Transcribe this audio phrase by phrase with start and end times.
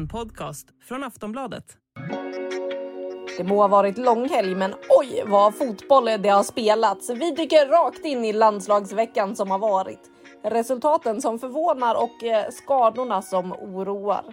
[0.00, 1.64] En podcast från Aftonbladet.
[3.36, 7.10] Det må ha varit lång helg, men oj vad fotboll det har spelats.
[7.10, 10.00] Vi dyker rakt in i landslagsveckan som har varit.
[10.44, 14.24] Resultaten som förvånar och eh, skadorna som oroar.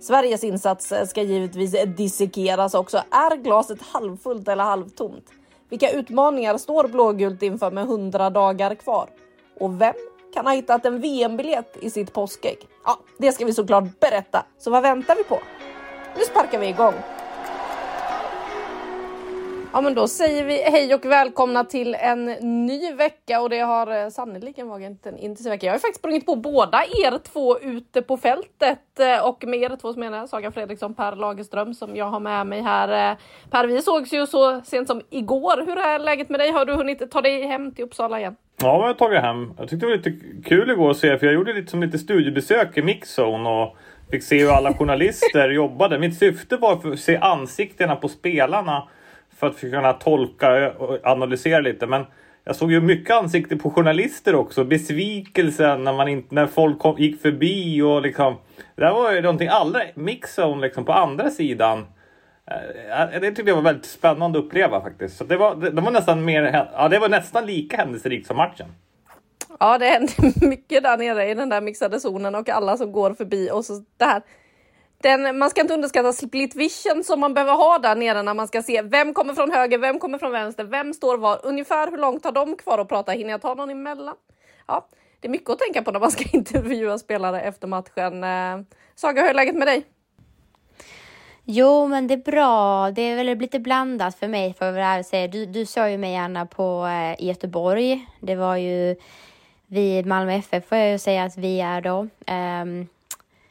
[0.00, 2.98] Sveriges insats eh, ska givetvis dissekeras också.
[3.10, 5.30] Är glaset halvfullt eller halvtomt?
[5.68, 9.10] Vilka utmaningar står blågult inför med 100 dagar kvar?
[9.60, 9.94] Och vem
[10.34, 12.58] kan ha hittat en VM-biljett i sitt påskägg?
[12.84, 14.44] Ja, det ska vi såklart berätta.
[14.58, 15.38] Så vad väntar vi på?
[16.16, 16.94] Nu sparkar vi igång.
[19.72, 22.24] Ja, men då säger vi hej och välkomna till en
[22.66, 25.66] ny vecka och det har eh, sannerligen varit en intensiv vecka.
[25.66, 29.76] Jag har faktiskt sprungit på båda er två ute på fältet eh, och med er
[29.76, 33.10] två som menar Saga Fredriksson, Per Lagerström som jag har med mig här.
[33.12, 33.16] Eh,
[33.50, 35.66] per, vi sågs ju så sent som igår.
[35.66, 36.50] Hur är läget med dig?
[36.50, 38.36] Har du hunnit ta dig hem till Uppsala igen?
[38.62, 39.52] Ja, jag har tagit hem.
[39.58, 40.12] Jag tyckte det var lite
[40.44, 43.76] kul igår att se, för jag gjorde lite som lite studiebesök i Mixzone och
[44.10, 45.98] fick se hur alla journalister jobbade.
[45.98, 48.88] Mitt syfte var att se ansiktena på spelarna
[49.36, 51.86] för att kunna tolka och analysera lite.
[51.86, 52.04] Men
[52.44, 54.64] jag såg ju mycket ansikten på journalister också.
[54.64, 58.36] Besvikelsen när, man inte, när folk kom, gick förbi och liksom.
[58.76, 61.86] Det där var ju någonting allra Mixzone liksom på andra sidan.
[62.46, 65.16] Eh, eh, det tyckte jag var väldigt spännande att uppleva faktiskt.
[65.16, 68.36] Så det var, det, det var nästan mer, ja, det var nästan lika händelserikt som
[68.36, 68.66] matchen.
[69.60, 73.14] Ja, det händer mycket där nere i den där mixade zonen och alla som går
[73.14, 74.22] förbi och så det här.
[75.02, 78.48] Den, man ska inte underskatta split vision som man behöver ha där nere när man
[78.48, 81.98] ska se vem kommer från höger, vem kommer från vänster, vem står var, ungefär hur
[81.98, 83.12] långt har de kvar att prata?
[83.12, 84.16] Hinner jag ta någon emellan?
[84.66, 84.88] Ja,
[85.20, 88.24] det är mycket att tänka på när man ska intervjua spelare efter matchen.
[88.24, 89.84] Eh, Saga, hur är läget med dig?
[91.44, 92.90] Jo, men det är bra.
[92.90, 95.28] Det är väl lite blandat för mig för att säga.
[95.28, 98.06] Du, du såg ju mig Anna på eh, i Göteborg.
[98.20, 98.96] Det var ju
[99.66, 102.08] vi Malmö FF får jag ju säga att vi är då.
[102.26, 102.86] Eh,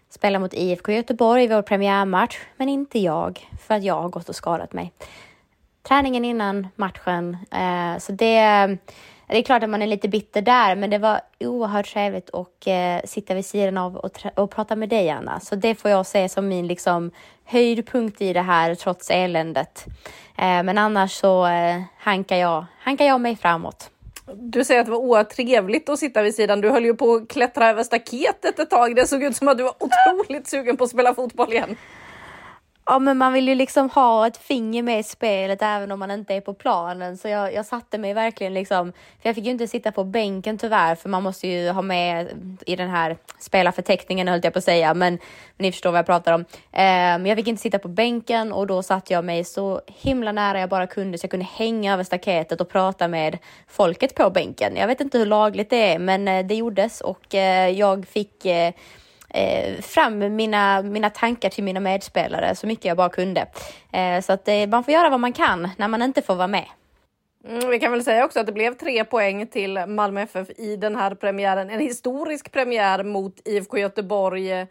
[0.09, 4.29] spelar mot IFK Göteborg i vår premiärmatch, men inte jag för att jag har gått
[4.29, 4.91] och skadat mig.
[5.81, 8.77] Träningen innan matchen, eh, så det
[9.29, 12.67] det är klart att man är lite bitter där, men det var oerhört trevligt att
[12.67, 15.39] eh, sitta vid sidan av och, och prata med dig, Anna.
[15.39, 17.11] Så det får jag se som min liksom,
[17.45, 19.85] höjdpunkt i det här, trots eländet.
[20.37, 23.89] Eh, men annars så eh, hankar, jag, hankar jag mig framåt.
[24.33, 26.61] Du säger att det var oerhört trevligt att sitta vid sidan.
[26.61, 28.95] Du höll ju på att klättra över staketet ett tag.
[28.95, 31.77] Det såg ut som att du var otroligt sugen på att spela fotboll igen.
[32.91, 36.11] Ja, men man vill ju liksom ha ett finger med i spelet även om man
[36.11, 37.17] inte är på planen.
[37.17, 40.57] Så jag, jag satte mig verkligen liksom, för jag fick ju inte sitta på bänken
[40.57, 42.27] tyvärr, för man måste ju ha med
[42.65, 45.19] i den här spelarförteckningen höll jag på att säga, men,
[45.57, 46.45] ni förstår vad jag pratar om.
[46.71, 50.59] Men jag fick inte sitta på bänken och då satte jag mig så himla nära
[50.59, 54.75] jag bara kunde så jag kunde hänga över staketet och prata med folket på bänken.
[54.75, 58.45] Jag vet inte hur lagligt det är, men eh, det gjordes och eh, jag fick
[58.45, 58.73] eh,
[59.29, 63.47] eh, fram mina, mina tankar till mina medspelare så mycket jag bara kunde.
[63.93, 66.47] Eh, så att eh, man får göra vad man kan när man inte får vara
[66.47, 66.65] med.
[67.47, 70.75] Mm, vi kan väl säga också att det blev tre poäng till Malmö FF i
[70.75, 71.69] den här premiären.
[71.69, 74.67] En historisk premiär mot IFK Göteborg eh,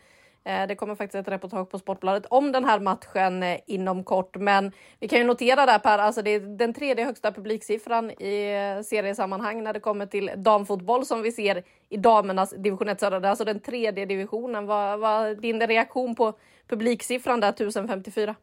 [0.49, 4.37] Eh, det kommer faktiskt ett reportage på Sportbladet om den här matchen eh, inom kort.
[4.37, 8.55] Men vi kan ju notera där Per, alltså det är den tredje högsta publiksiffran i
[8.77, 13.31] eh, seriesammanhang när det kommer till damfotboll som vi ser i damernas division 1 södra.
[13.31, 14.67] Alltså den tredje divisionen.
[14.67, 16.33] Vad var din reaktion på
[16.69, 18.35] publiksiffran där 1054?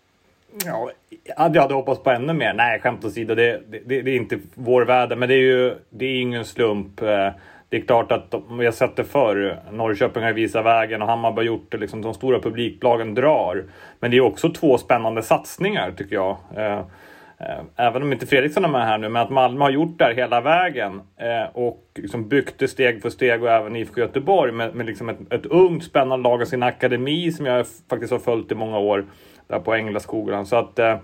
[0.65, 0.91] Ja,
[1.53, 2.53] jag hade hoppats på ännu mer.
[2.53, 6.05] Nej, skämt åsido, det, det, det är inte vår värld, men det är ju det
[6.05, 7.01] är ingen slump.
[7.69, 9.59] Det är klart att de, vi har sett det förr.
[9.71, 11.77] Norrköping har visat vägen och Hammarby har gjort det.
[11.77, 13.63] Liksom, de stora publiklagen drar.
[13.99, 16.37] Men det är också två spännande satsningar tycker jag.
[16.55, 16.79] Eh,
[17.37, 20.05] eh, även om inte Fredriksson är med här nu, men att Malmö har gjort det
[20.05, 24.51] här hela vägen eh, och liksom byggt det steg för steg och även IFK Göteborg
[24.51, 28.19] med, med liksom ett, ett ungt spännande lag och sin akademi som jag faktiskt har
[28.19, 29.05] följt i många år
[29.47, 30.45] där på Änglaskolan.
[30.45, 30.97] Så att eh,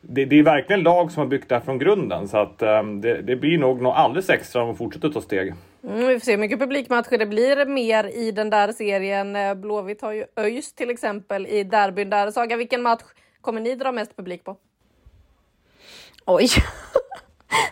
[0.00, 2.82] det, det, är verkligen lag som har byggt det här från grunden så att eh,
[2.82, 5.54] det, det, blir nog något alldeles extra om de fortsätter ta steg.
[5.84, 9.36] Mm, vi får se hur mycket publikmatcher det blir mer i den där serien.
[9.36, 12.30] Eh, Blåvitt har ju ÖIS till exempel i derbyn där.
[12.30, 13.02] Saga, vilken match
[13.40, 14.56] kommer ni dra mest publik på?
[16.26, 16.48] Oj.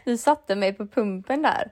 [0.05, 1.70] Du satte mig på pumpen där.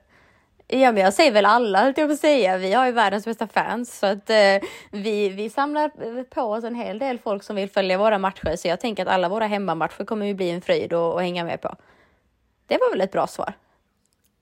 [0.68, 2.58] Ja, men jag säger väl alla, höll jag på att säga.
[2.58, 6.74] Vi har ju världens bästa fans, så att eh, vi, vi samlar på oss en
[6.74, 10.04] hel del folk som vill följa våra matcher, så jag tänker att alla våra hemmamatcher
[10.04, 11.76] kommer ju bli en fröjd att hänga med på.
[12.66, 13.54] Det var väl ett bra svar?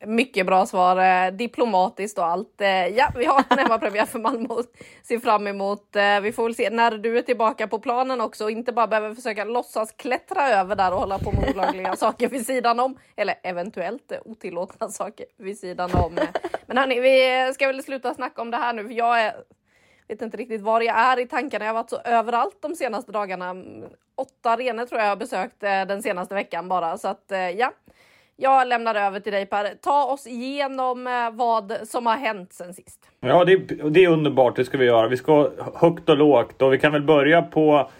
[0.07, 2.61] Mycket bra svar, eh, diplomatiskt och allt.
[2.61, 4.67] Eh, ja, vi har en hemmapremiär för Malmö att
[5.03, 5.97] se fram emot.
[5.97, 8.87] Eh, vi får väl se när du är tillbaka på planen också och inte bara
[8.87, 12.99] behöver försöka låtsas klättra över där och hålla på med olagliga saker vid sidan om.
[13.17, 16.19] Eller eventuellt otillåtna saker vid sidan om.
[16.67, 19.35] Men hörni, vi ska väl sluta snacka om det här nu, för jag är,
[20.09, 21.65] vet inte riktigt var jag är i tankarna.
[21.65, 23.55] Jag har varit så överallt de senaste dagarna.
[24.17, 27.73] Åtta arenor tror jag jag har besökt den senaste veckan bara, så att ja.
[28.37, 29.75] Jag lämnar över till dig Per.
[29.83, 33.01] Ta oss igenom eh, vad som har hänt sen sist.
[33.21, 33.57] Ja, det,
[33.91, 34.57] det är underbart.
[34.57, 35.09] Det ska vi göra.
[35.09, 37.91] Vi ska högt och lågt och vi kan väl börja på,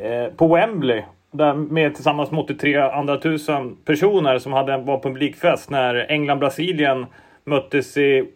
[0.00, 1.02] eh, på Wembley.
[1.30, 7.06] Där med tillsammans med 83 andra tusen personer som hade var publikfest när England-Brasilien
[7.44, 8.28] möttes i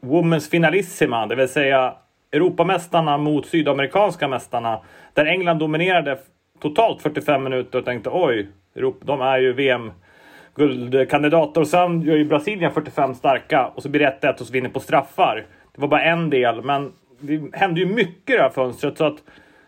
[0.00, 1.94] Women's Finalissima, det vill säga
[2.32, 4.80] Europamästarna mot sydamerikanska mästarna.
[5.14, 6.18] Där England dominerade
[6.60, 8.48] totalt 45 minuter och tänkte oj,
[9.00, 9.92] de är ju VM
[10.56, 11.60] guldkandidater.
[11.60, 14.68] Och sen gör ju Brasilien 45 starka och så blir det 1-1 och så vinner
[14.68, 15.46] på straffar.
[15.74, 18.98] Det var bara en del, men det hände ju mycket i det här fönstret.
[18.98, 19.22] Så att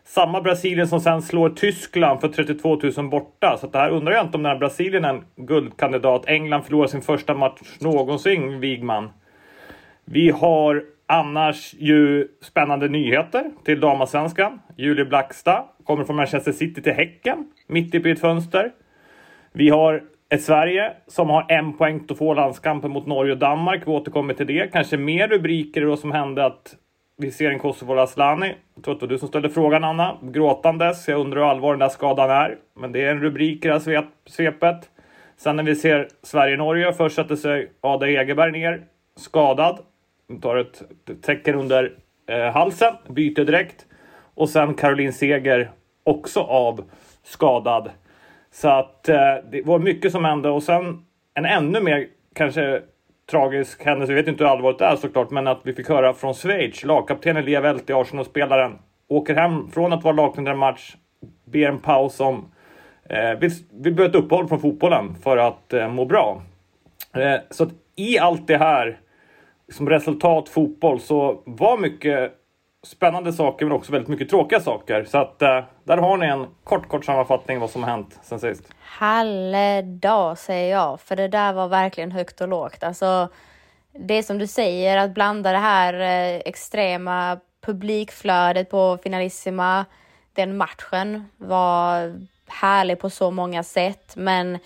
[0.04, 3.56] samma Brasilien som sen slår Tyskland för 32 000 borta.
[3.60, 6.26] Så att det här undrar jag inte om den här Brasilien är en guldkandidat.
[6.26, 9.10] England förlorar sin första match någonsin, Wigman.
[10.04, 14.60] Vi har annars ju spännande nyheter till damallsvenskan.
[14.76, 18.72] Julie Blackstad kommer från Manchester City till Häcken, mitt i ett fönster.
[19.52, 23.82] Vi har ett Sverige som har en poäng att få landskampen mot Norge och Danmark.
[23.86, 24.72] Vi återkommer till det.
[24.72, 26.76] Kanske mer rubriker då som hände att
[27.16, 28.54] vi ser en Kosovo Asllani.
[28.74, 30.16] Jag tror att det var du som ställde frågan Anna.
[30.22, 31.08] Gråtandes.
[31.08, 32.58] Jag undrar hur allvarlig den där skadan är.
[32.80, 34.90] Men det är en rubrik i det här svepet.
[35.36, 36.92] Sen när vi ser Sverige-Norge.
[36.92, 38.82] Först sätter sig Ada Egerberg ner.
[39.16, 39.78] Skadad.
[40.28, 40.82] Hon tar ett
[41.22, 41.92] tecken under
[42.26, 42.94] eh, halsen.
[43.08, 43.86] Byter direkt.
[44.34, 45.70] Och sen Caroline Seger
[46.04, 46.84] också av
[47.22, 47.90] skadad.
[48.60, 52.82] Så att eh, det var mycket som hände och sen en ännu mer kanske
[53.30, 54.12] tragisk händelse.
[54.12, 56.84] Vi vet inte hur allvarligt det är såklart, men att vi fick höra från Schweiz.
[56.84, 58.78] Lagkaptenen Lia Welti, Arsenal-spelaren,
[59.08, 60.96] åker hem från att vara lagkapten en match,
[61.44, 62.52] ber en paus om
[63.04, 66.42] eh, vill, vill börja ett uppehåll från fotbollen för att eh, må bra.
[67.14, 68.98] Eh, så att i allt det här
[69.72, 72.32] som resultat fotboll så var mycket
[72.86, 75.04] spännande saker men också väldigt mycket tråkiga saker.
[75.04, 78.40] Så att eh, där har ni en kort, kort sammanfattning vad som har hänt sen
[78.40, 78.62] sist.
[78.80, 82.82] Halledag säger jag, för det där var verkligen högt och lågt.
[82.82, 83.28] Alltså,
[83.92, 89.84] det som du säger, att blanda det här eh, extrema publikflödet på Finalissima,
[90.32, 92.14] den matchen var
[92.46, 94.58] härlig på så många sätt, men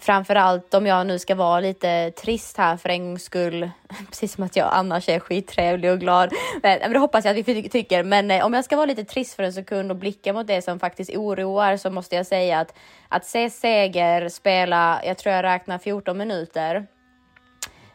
[0.00, 3.70] framförallt om jag nu ska vara lite trist här för en gångs skull,
[4.08, 6.32] precis som att jag annars är skittrevlig och glad.
[6.62, 8.02] Men, men det hoppas jag att vi tycker.
[8.02, 10.62] Men eh, om jag ska vara lite trist för en sekund och blicka mot det
[10.62, 12.74] som faktiskt oroar så måste jag säga att
[13.08, 16.86] att se Seger spela, jag tror jag räknar 14 minuter,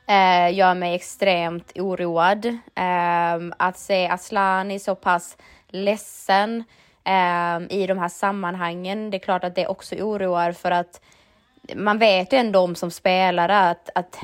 [0.07, 2.45] eh, gör mig extremt oroad.
[2.75, 5.37] Eh, att se Aslani så pass
[5.67, 6.63] ledsen
[7.03, 11.01] eh, i de här sammanhangen, det är klart att det också oroar för att
[11.75, 14.19] man vet ju ändå om som spelare att, att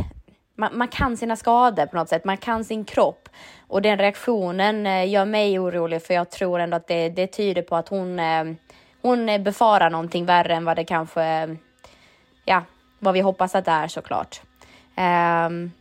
[0.56, 3.30] man, man, kan sina skador på något sätt, man kan sin kropp.
[3.68, 7.62] Och den reaktionen eh, gör mig orolig för jag tror ändå att det, det tyder
[7.62, 8.44] på att hon, eh,
[9.02, 11.58] hon befarar någonting värre än vad det kanske,
[12.46, 12.64] ja,
[13.00, 14.42] vad vi hoppas att det är såklart.
[15.48, 15.72] Um,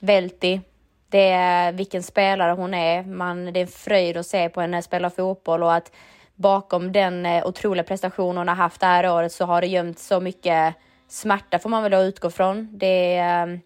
[0.00, 0.60] Velti,
[1.08, 3.02] det är vilken spelare hon är.
[3.02, 5.92] Man, det är en fröjd att se på henne spela fotboll och att
[6.34, 9.98] bakom den eh, otroliga prestation hon har haft det här året så har det gömt
[9.98, 10.74] så mycket
[11.08, 12.68] smärta får man väl utgå från.
[12.72, 13.60] Det är, ehm,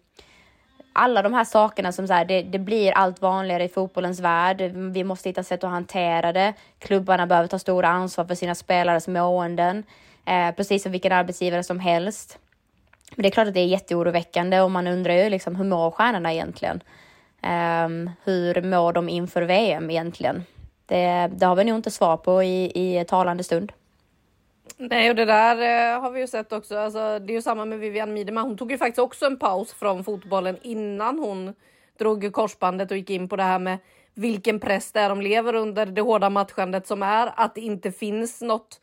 [0.93, 4.61] alla de här sakerna som så här, det, det, blir allt vanligare i fotbollens värld.
[4.93, 6.53] Vi måste hitta sätt att hantera det.
[6.79, 9.83] Klubbarna behöver ta stora ansvar för sina spelares måenden,
[10.25, 12.39] eh, precis som vilken arbetsgivare som helst.
[13.15, 15.91] Men det är klart att det är jätteoroväckande och man undrar ju liksom hur mår
[15.91, 16.83] stjärnorna egentligen?
[17.43, 20.45] Um, hur mår de inför VM egentligen?
[20.89, 23.71] Det, eh, det har vi nog inte svar på i, i talande stund.
[24.77, 25.55] Nej, och det där
[25.95, 26.77] eh, har vi ju sett också.
[26.77, 28.41] Alltså, det är ju samma med Vivian Miedema.
[28.41, 31.53] Hon tog ju faktiskt också en paus från fotbollen innan hon
[31.97, 33.77] drog korsbandet och gick in på det här med
[34.13, 37.91] vilken press det är de lever under, det hårda matchandet som är, att det inte
[37.91, 38.79] finns något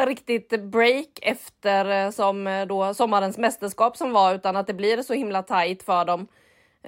[0.00, 5.02] riktigt break efter eh, som eh, då sommarens mästerskap som var, utan att det blir
[5.02, 6.26] så himla tajt för dem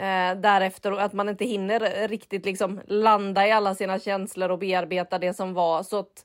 [0.00, 4.58] eh, därefter och att man inte hinner riktigt liksom landa i alla sina känslor och
[4.58, 5.82] bearbeta det som var.
[5.82, 6.24] Så att,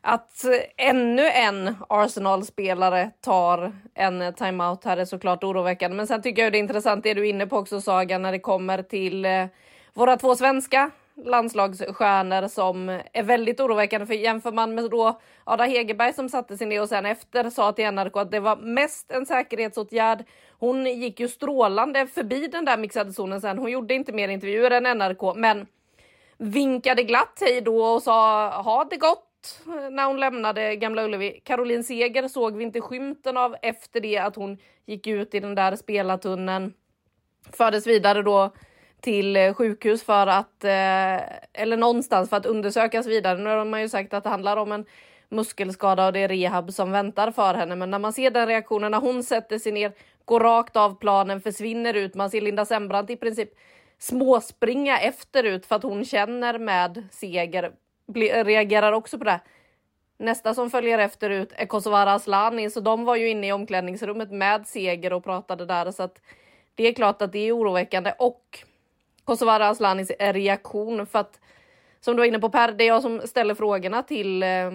[0.00, 0.44] Att
[0.76, 5.96] ännu en Arsenal-spelare tar en timeout här är såklart oroväckande.
[5.96, 8.32] Men sen tycker jag det är intressant det du är inne på också Saga när
[8.32, 9.46] det kommer till eh,
[9.94, 10.90] våra två svenska
[11.24, 14.06] landslagsstjärnor som är väldigt oroväckande.
[14.06, 17.72] För jämför man med då Ada Hegerberg som satte sin det och sen efter sa
[17.72, 20.24] till NRK att det var mest en säkerhetsåtgärd.
[20.58, 23.58] Hon gick ju strålande förbi den där mixade zonen sen.
[23.58, 25.66] Hon gjorde inte mer intervjuer än NRK, men
[26.36, 29.24] vinkade glatt hej då och sa ha det gott
[29.90, 31.40] när hon lämnade Gamla Ullevi.
[31.44, 35.54] Caroline Seger såg vi inte skymten av efter det att hon gick ut i den
[35.54, 36.72] där spelartunneln.
[37.52, 38.52] Fördes vidare då
[39.00, 41.20] till eh, sjukhus för att, eh,
[41.62, 43.38] eller någonstans för att undersökas vidare.
[43.38, 44.84] Nu har man ju sagt att det handlar om en
[45.28, 47.76] muskelskada och det är rehab som väntar för henne.
[47.76, 49.92] Men när man ser den reaktionen när hon sätter sig ner,
[50.24, 52.14] går rakt av planen, försvinner ut.
[52.14, 53.50] Man ser Linda Sembrant i princip
[53.98, 57.72] småspringa efterut för att hon känner med Seger,
[58.44, 59.40] reagerar också på det.
[60.18, 64.30] Nästa som följer efter ut är Kosovare Asllani, så de var ju inne i omklädningsrummet
[64.30, 66.20] med Seger och pratade där så att
[66.74, 68.64] det är klart att det är oroväckande och
[69.28, 71.40] Kosovare Aslanis reaktion för att
[72.00, 74.70] som du var inne på Per, det är jag som ställer frågorna till eh,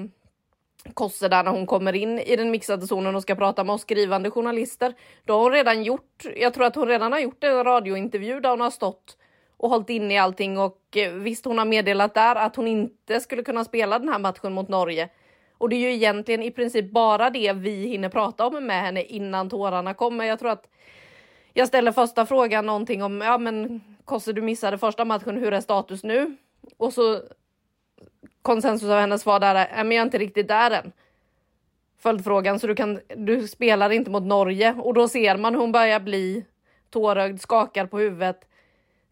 [0.93, 3.81] Kosse där när hon kommer in i den mixade zonen och ska prata med oss
[3.81, 4.93] skrivande journalister.
[5.25, 8.49] Då har hon redan gjort, jag tror att hon redan har gjort en radiointervju där
[8.49, 9.17] hon har stått
[9.57, 13.19] och hållit inne i allting och eh, visst hon har meddelat där att hon inte
[13.19, 15.09] skulle kunna spela den här matchen mot Norge.
[15.57, 19.03] Och det är ju egentligen i princip bara det vi hinner prata om med henne
[19.03, 20.25] innan tårarna kommer.
[20.25, 20.67] Jag tror att
[21.53, 25.61] jag ställer första frågan någonting om, ja men Kosse du missade första matchen, hur är
[25.61, 26.37] status nu?
[26.77, 27.21] Och så
[28.41, 30.91] konsensus av hennes svar där är, äh, men jag är inte riktigt där än.
[31.97, 35.71] Följdfrågan, så du, kan, du spelar inte mot Norge och då ser man hur hon
[35.71, 36.45] börjar bli
[36.89, 38.45] tårögd, skakar på huvudet,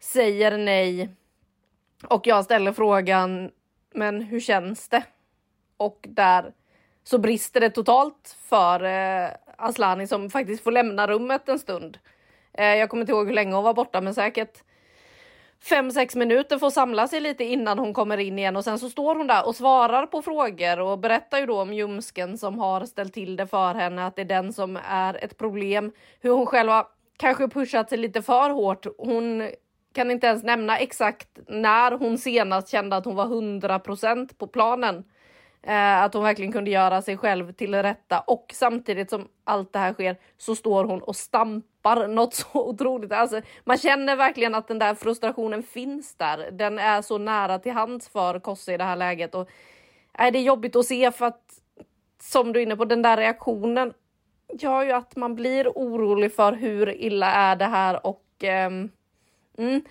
[0.00, 1.08] säger nej.
[2.08, 3.50] Och jag ställer frågan,
[3.94, 5.04] men hur känns det?
[5.76, 6.52] Och där
[7.04, 11.98] så brister det totalt för eh, Aslani som faktiskt får lämna rummet en stund.
[12.52, 14.62] Eh, jag kommer inte ihåg hur länge hon var borta, men säkert
[15.62, 18.90] fem, sex minuter får samla sig lite innan hon kommer in igen och sen så
[18.90, 22.84] står hon där och svarar på frågor och berättar ju då om ljumsken som har
[22.84, 25.92] ställt till det för henne, att det är den som är ett problem.
[26.20, 28.86] Hur hon själv har kanske pushat sig lite för hårt.
[28.98, 29.50] Hon
[29.94, 35.04] kan inte ens nämna exakt när hon senast kände att hon var 100% på planen.
[35.62, 39.78] Eh, att hon verkligen kunde göra sig själv till rätta och samtidigt som allt det
[39.78, 43.12] här sker så står hon och stampar något så otroligt.
[43.12, 46.50] Alltså, man känner verkligen att den där frustrationen finns där.
[46.50, 50.30] Den är så nära till hands för Kosse i det här läget och äh, är
[50.30, 51.58] det jobbigt att se för att
[52.22, 53.92] som du är inne på den där reaktionen
[54.52, 58.90] gör ju att man blir orolig för hur illa är det här och um,
[59.58, 59.84] mm,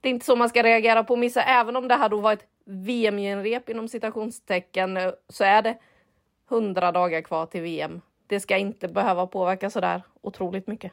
[0.00, 2.32] det är inte så man ska reagera på missa, även om det här då var
[2.32, 5.78] ett VM-genrep inom citationstecken eh, så är det
[6.48, 8.00] hundra dagar kvar till VM.
[8.26, 10.92] Det ska inte behöva påverka så där otroligt mycket.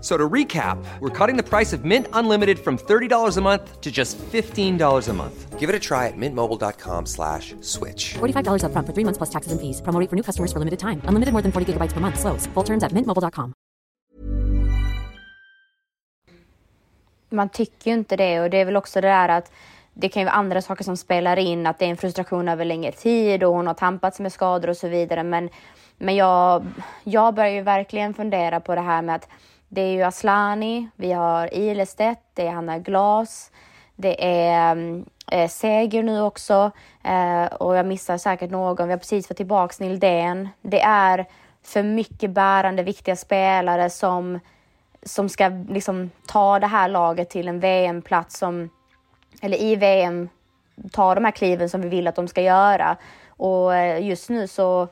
[0.00, 3.90] So to recap, we're cutting the price of Mint Unlimited from $30 a month to
[3.90, 5.58] just $15 a month.
[5.58, 8.14] Give it a try at mintmobile.com slash switch.
[8.14, 9.82] $45 up front for three months plus taxes and fees.
[9.82, 11.02] Promo rate for new customers for limited time.
[11.08, 12.20] Unlimited more than 40 gigabytes per month.
[12.20, 12.46] Slows.
[12.54, 13.52] Full terms at mintmobile.com.
[17.30, 19.52] Man tycker ju inte det och det är väl också det där att
[19.94, 22.64] det kan ju vara andra saker som spelar in, att det är en frustration över
[22.64, 25.22] längre tid och hon har tampats med skador och så vidare.
[25.22, 25.48] Men,
[25.98, 26.66] men jag,
[27.04, 29.28] jag börjar ju verkligen fundera på det här med att
[29.68, 33.50] det är ju Aslani, vi har Ilestedt, det är Hanna Glas,
[33.96, 36.70] det är mm, eh, Seger nu också
[37.04, 38.86] eh, och jag missar säkert någon.
[38.88, 40.48] Vi har precis fått tillbaka Nildén.
[40.62, 41.26] Det är
[41.62, 44.40] för mycket bärande, viktiga spelare som,
[45.02, 48.70] som ska liksom ta det här laget till en VM-plats som,
[49.42, 50.28] eller i VM,
[50.92, 52.96] ta de här kliven som vi vill att de ska göra.
[53.28, 54.88] Och eh, just nu så,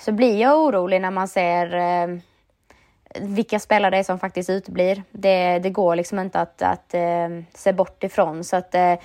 [0.00, 2.18] så blir jag orolig när man ser eh,
[3.18, 5.02] vilka spelare det är som faktiskt uteblir.
[5.10, 8.44] Det, det går liksom inte att, att uh, se bort ifrån.
[8.44, 9.04] Så att, uh,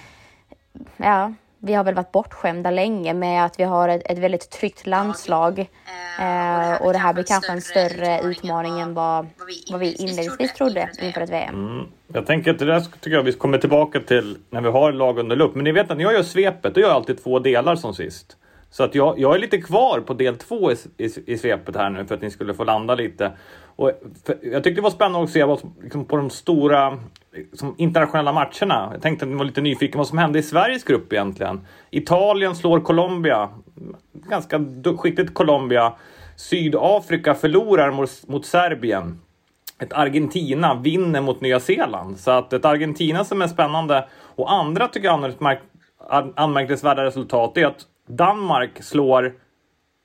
[0.98, 4.88] ja, vi har väl varit bortskämda länge med att vi har ett, ett väldigt tryggt
[4.88, 5.60] landslag.
[5.60, 9.28] Uh, och det här blir kanske en större utmaning än vad,
[9.72, 11.56] vad vi inledningsvis trodde inför ett VM.
[11.56, 11.86] Mm.
[12.08, 15.20] Jag tänker att det där tycker jag vi kommer tillbaka till när vi har lag
[15.20, 15.56] under lupp.
[15.56, 17.94] Men ni vet att när jag gör svepet, då gör jag alltid två delar som
[17.94, 18.38] sist.
[18.76, 21.90] Så att jag, jag är lite kvar på del två i, i, i svepet här
[21.90, 23.32] nu för att ni skulle få landa lite.
[23.76, 23.92] Och
[24.42, 26.98] jag tyckte det var spännande att se vad, liksom, på de stora
[27.34, 28.90] liksom, internationella matcherna.
[28.92, 31.68] Jag tänkte att ni var lite nyfiken vad som hände i Sveriges grupp egentligen.
[31.92, 33.50] Italien slår Colombia.
[34.14, 34.66] Ganska
[34.98, 35.94] skickligt Colombia.
[36.36, 39.22] Sydafrika förlorar mot, mot Serbien.
[39.80, 42.20] Ett Argentina vinner mot Nya Zeeland.
[42.20, 44.08] Så att ett Argentina som är spännande.
[44.36, 45.36] Och andra tycker jag
[46.36, 49.34] anmärkningsvärda resultat är att Danmark slår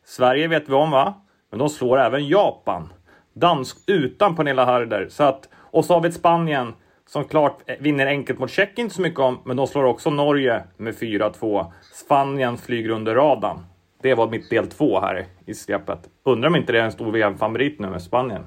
[0.04, 1.14] Sverige vet vi om va?
[1.50, 2.88] Men de slår även Japan.
[3.32, 5.06] Dansk utan Pernilla Harder.
[5.10, 6.74] Så att, och så har vi ett Spanien
[7.06, 10.10] som klart eh, vinner enkelt mot Tjeckien inte så mycket om, men de slår också
[10.10, 11.72] Norge med 4-2.
[11.92, 13.66] Spanien flyger under radarn.
[14.02, 15.98] Det var mitt del två här i svepet.
[16.22, 18.46] Undrar om inte det är en stor VM-favorit nu med Spanien.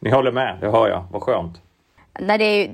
[0.00, 1.04] Ni håller med, det hör jag.
[1.10, 1.62] Vad skönt.
[2.20, 2.70] Nej, det är,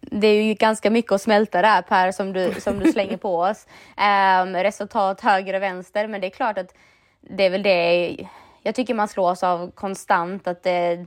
[0.00, 3.38] det är ju ganska mycket att smälta där Per som du, som du slänger på
[3.38, 3.66] oss.
[3.96, 6.74] Um, resultat höger och vänster, men det är klart att
[7.20, 8.16] det är väl det
[8.62, 11.06] jag tycker man slås av konstant att det,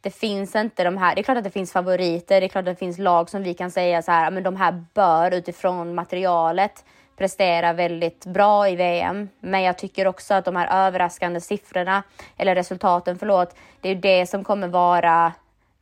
[0.00, 1.14] det finns inte de här.
[1.14, 2.40] Det är klart att det finns favoriter.
[2.40, 4.56] Det är klart att det finns lag som vi kan säga så här, men de
[4.56, 6.84] här bör utifrån materialet
[7.16, 9.28] prestera väldigt bra i VM.
[9.40, 12.02] Men jag tycker också att de här överraskande siffrorna
[12.36, 15.32] eller resultaten, förlåt, det är det som kommer vara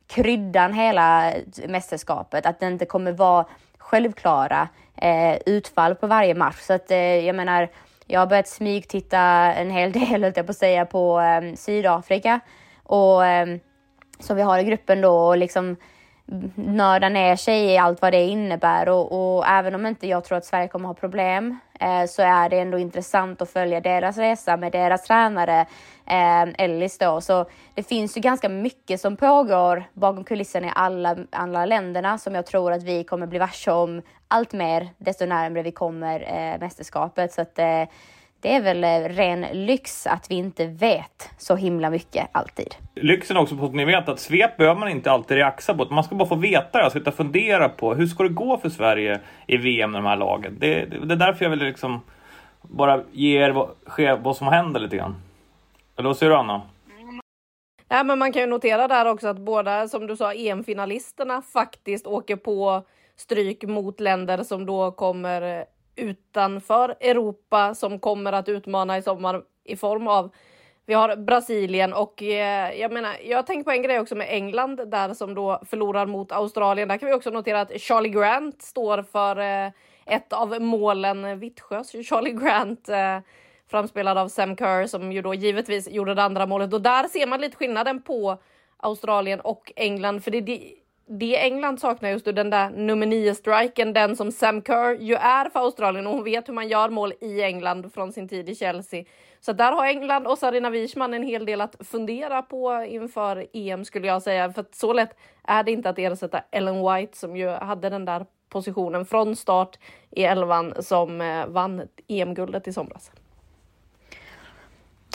[0.07, 1.33] kryddan hela
[1.67, 2.45] mästerskapet.
[2.45, 3.45] Att det inte kommer vara
[3.77, 6.59] självklara eh, utfall på varje match.
[6.59, 7.69] Så att eh, jag menar,
[8.13, 9.19] jag har börjat smygtitta
[9.53, 12.39] en hel del, höll jag på att säga, på eh, Sydafrika.
[12.83, 13.57] Och eh,
[14.19, 15.75] som vi har i gruppen då och liksom
[16.55, 20.37] nörda ner sig i allt vad det innebär och, och, även om inte jag tror
[20.37, 24.57] att Sverige kommer ha problem eh, så är det ändå intressant att följa deras resa
[24.57, 25.65] med deras tränare
[26.05, 27.21] eh, Ellis då.
[27.21, 32.35] Så det finns ju ganska mycket som pågår bakom kulisserna i alla, alla länderna som
[32.35, 36.59] jag tror att vi kommer bli varse om allt mer desto närmare vi kommer eh,
[36.59, 37.33] mästerskapet.
[37.33, 37.83] Så att eh,
[38.43, 42.75] det är väl eh, ren lyx att vi inte vet så himla mycket alltid.
[42.95, 45.85] Lyxen också på att ni vet att svep behöver man inte alltid reaxa på.
[45.85, 48.57] Man ska bara få veta det, och sitta och fundera på hur ska det gå
[48.57, 50.57] för Sverige i VM med de här lagen.
[50.59, 52.01] Det, det, det är därför jag vill liksom
[52.61, 53.69] bara ge er vad,
[54.19, 55.15] vad som händer lite grann.
[55.95, 56.61] Eller vad säger du Anna?
[57.87, 62.07] Ja, men man kan ju notera där också att båda, som du sa, EM-finalisterna faktiskt
[62.07, 62.83] åker på
[63.15, 69.75] stryk mot länder som då kommer utanför Europa som kommer att utmana i sommar i
[69.75, 70.33] form av
[70.85, 74.89] vi har Brasilien och eh, jag menar, jag tänker på en grej också med England
[74.91, 76.87] där som då förlorar mot Australien.
[76.87, 79.71] Där kan vi också notera att Charlie Grant står för eh,
[80.05, 81.39] ett av målen.
[81.39, 83.19] Vittsjös Charlie Grant eh,
[83.73, 87.27] framspelad av Sam Kerr som ju då givetvis gjorde det andra målet och där ser
[87.27, 88.37] man lite skillnaden på
[88.77, 93.93] Australien och England för det, det det England saknar just den där nummer nio striken,
[93.93, 97.13] den som Sam Kerr ju är för Australien och hon vet hur man gör mål
[97.21, 99.03] i England från sin tid i Chelsea.
[99.39, 103.85] Så där har England och Sarina Wichman en hel del att fundera på inför EM
[103.85, 104.53] skulle jag säga.
[104.53, 108.25] För så lätt är det inte att ersätta Ellen White som ju hade den där
[108.49, 109.79] positionen från start
[110.11, 113.11] i elvan som eh, vann EM-guldet i somras.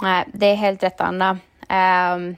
[0.02, 1.38] Nej, det är helt rätt Anna.
[2.14, 2.37] Um,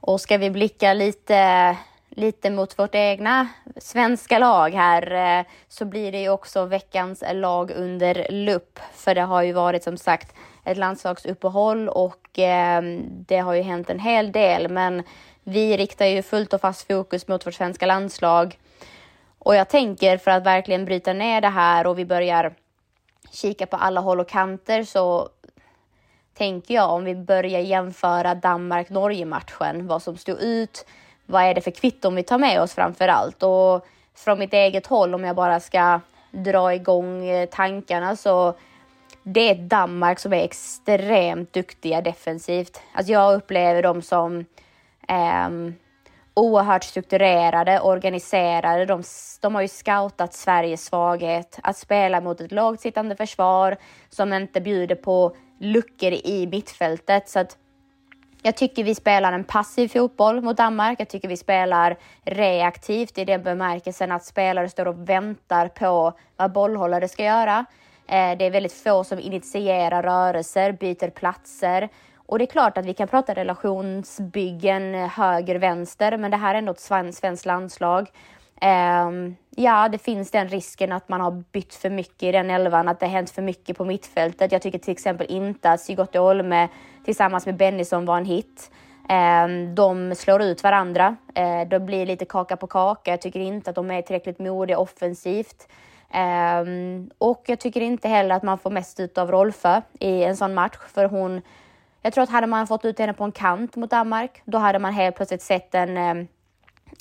[0.00, 1.76] och ska vi blicka lite
[2.10, 7.70] lite mot vårt egna svenska lag här uh, så blir det ju också veckans lag
[7.70, 8.78] under lupp.
[8.94, 13.90] För det har ju varit som sagt ett landslagsuppehåll och uh, det har ju hänt
[13.90, 14.68] en hel del.
[14.68, 15.02] Men
[15.44, 18.58] vi riktar ju fullt och fast fokus mot vårt svenska landslag.
[19.38, 22.54] Och jag tänker för att verkligen bryta ner det här och vi börjar
[23.30, 25.28] kika på alla håll och kanter så
[26.34, 30.86] tänker jag om vi börjar jämföra Danmark-Norge matchen, vad som stod ut,
[31.26, 33.42] vad är det för kvitton vi tar med oss framför allt?
[33.42, 38.54] Och från mitt eget håll, om jag bara ska dra igång eh, tankarna, så
[39.22, 42.80] det är Danmark som är extremt duktiga defensivt.
[42.92, 44.44] Alltså jag upplever dem som
[45.08, 45.48] eh,
[46.34, 48.86] oerhört strukturerade, organiserade.
[48.86, 49.02] De,
[49.40, 53.76] de har ju scoutat Sveriges svaghet, att spela mot ett lågt sittande försvar
[54.08, 57.28] som inte bjuder på luckor i mittfältet.
[57.28, 57.56] Så att
[58.42, 61.00] jag tycker vi spelar en passiv fotboll mot Danmark.
[61.00, 66.52] Jag tycker vi spelar reaktivt i den bemärkelsen att spelare står och väntar på vad
[66.52, 67.64] bollhållare ska göra.
[68.06, 71.88] Eh, det är väldigt få som initierar rörelser, byter platser.
[72.26, 76.58] Och det är klart att vi kan prata relationsbyggen eh, höger-vänster, men det här är
[76.58, 78.10] ändå ett svenskt landslag.
[78.62, 82.88] Um, ja, det finns den risken att man har bytt för mycket i den elvan,
[82.88, 84.52] att det har hänt för mycket på mittfältet.
[84.52, 86.68] Jag tycker till exempel inte att Sigotte Olme
[87.04, 88.70] tillsammans med Bennison var en hit.
[89.08, 91.16] Um, de slår ut varandra.
[91.34, 93.10] Eh, uh, det blir lite kaka på kaka.
[93.10, 95.68] Jag tycker inte att de är tillräckligt modiga offensivt.
[96.14, 100.36] Um, och jag tycker inte heller att man får mest ut av Rolfö i en
[100.36, 101.42] sån match, för hon
[102.02, 104.78] jag tror att hade man fått ut henne på en kant mot Danmark, då hade
[104.78, 106.26] man helt plötsligt sett en eh,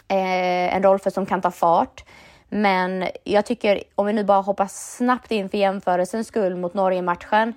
[0.07, 2.03] eh en Rolfö som kan ta fart.
[2.49, 7.53] Men jag tycker, om vi nu bara hoppar snabbt in för jämförelsens skull mot Norge-matchen.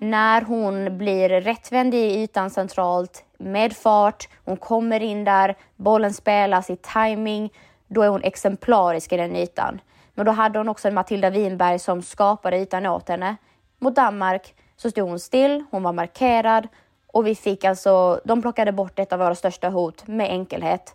[0.00, 6.70] När hon blir rättvänd i ytan centralt med fart, hon kommer in där, bollen spelas
[6.70, 7.52] i timing,
[7.88, 9.80] då är hon exemplarisk i den ytan.
[10.14, 13.36] Men då hade hon också en Matilda Winberg som skapade ytan åt henne.
[13.78, 16.68] Mot Danmark så stod hon still, hon var markerad
[17.06, 20.94] och vi fick alltså, de plockade bort ett av våra största hot med enkelhet.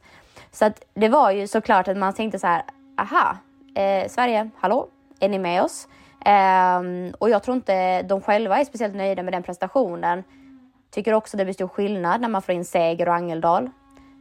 [0.51, 2.63] Så att det var ju såklart att man tänkte så här,
[2.97, 3.37] aha,
[3.75, 4.87] eh, Sverige, hallå,
[5.19, 5.87] är ni med oss?
[6.25, 6.81] Eh,
[7.17, 10.23] och jag tror inte de själva är speciellt nöjda med den prestationen.
[10.91, 13.69] Tycker också det blir stor skillnad när man får in Seger och Angeldal.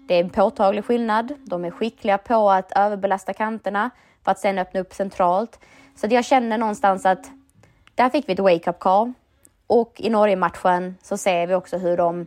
[0.09, 1.35] Det är en påtaglig skillnad.
[1.45, 3.90] De är skickliga på att överbelasta kanterna
[4.25, 5.61] för att sen öppna upp centralt.
[5.95, 7.31] Så jag känner någonstans att
[7.95, 9.12] där fick vi ett wake-up call.
[9.66, 12.20] Och i Norge-matchen så ser vi också hur de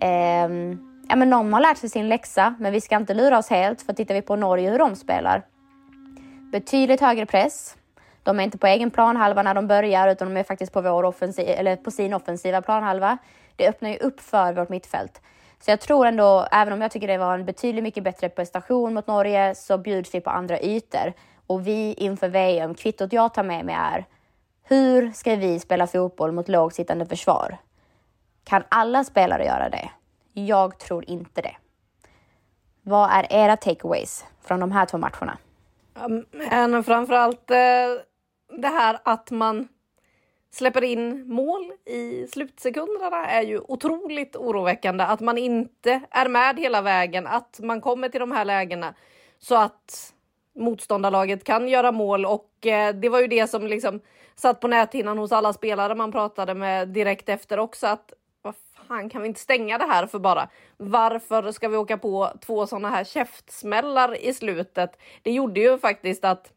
[0.00, 0.76] eh,
[1.08, 3.82] ja, men de har lärt sig sin läxa, men vi ska inte lura oss helt.
[3.82, 5.42] För tittar vi på Norge hur de spelar.
[6.52, 7.76] Betydligt högre press.
[8.22, 11.04] De är inte på egen planhalva när de börjar, utan de är faktiskt på, vår
[11.04, 13.18] offensiv, eller på sin offensiva planhalva.
[13.56, 15.20] Det öppnar ju upp för vårt mittfält.
[15.60, 18.94] Så jag tror ändå, även om jag tycker det var en betydligt mycket bättre prestation
[18.94, 21.12] mot Norge, så bjuds vi på andra ytor.
[21.46, 24.06] Och vi inför VM, kvittot jag tar med mig är
[24.70, 27.56] hur ska vi spela fotboll mot lågsittande försvar?
[28.44, 29.90] Kan alla spelare göra det?
[30.32, 31.56] Jag tror inte det.
[32.82, 35.38] Vad är era takeaways från de här två matcherna?
[36.32, 37.56] Men framförallt eh,
[38.58, 39.68] det här att man
[40.50, 45.04] släpper in mål i slutsekunderna är ju otroligt oroväckande.
[45.04, 48.94] Att man inte är med hela vägen, att man kommer till de här lägena
[49.38, 50.14] så att
[50.54, 54.00] motståndarlaget kan göra mål och eh, det var ju det som liksom
[54.40, 58.54] satt på näthinnan hos alla spelare man pratade med direkt efter också att vad
[58.88, 60.48] fan kan vi inte stänga det här för bara?
[60.76, 64.98] Varför ska vi åka på två sådana här käftsmällar i slutet?
[65.22, 66.52] Det gjorde ju faktiskt att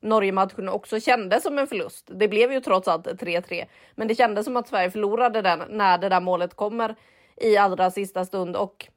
[0.00, 2.10] Norge-matchen också kändes som en förlust.
[2.14, 5.98] Det blev ju trots allt 3-3, men det kändes som att Sverige förlorade den när
[5.98, 6.94] det där målet kommer
[7.36, 8.88] i allra sista stund och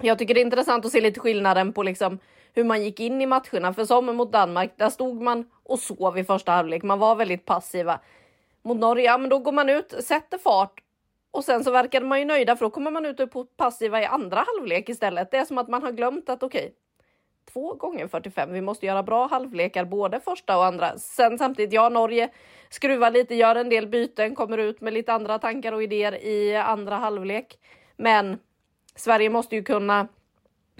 [0.00, 2.18] jag tycker det är intressant att se lite skillnaden på liksom
[2.54, 3.74] hur man gick in i matcherna.
[3.74, 6.82] För som mot Danmark, där stod man och sov i första halvlek.
[6.82, 8.00] Man var väldigt passiva.
[8.62, 10.80] Mot Norge, ja men då går man ut, sätter fart
[11.30, 14.02] och sen så verkade man ju nöjda för då kommer man ut och är passiva
[14.02, 15.30] i andra halvlek istället.
[15.30, 16.72] Det är som att man har glömt att okej, okay,
[17.52, 18.52] två gånger 45.
[18.52, 20.98] Vi måste göra bra halvlekar både första och andra.
[20.98, 22.28] Sen samtidigt, ja, Norge
[22.70, 26.56] skruvar lite, gör en del byten, kommer ut med lite andra tankar och idéer i
[26.56, 27.58] andra halvlek.
[27.96, 28.38] Men
[28.94, 30.08] Sverige måste ju kunna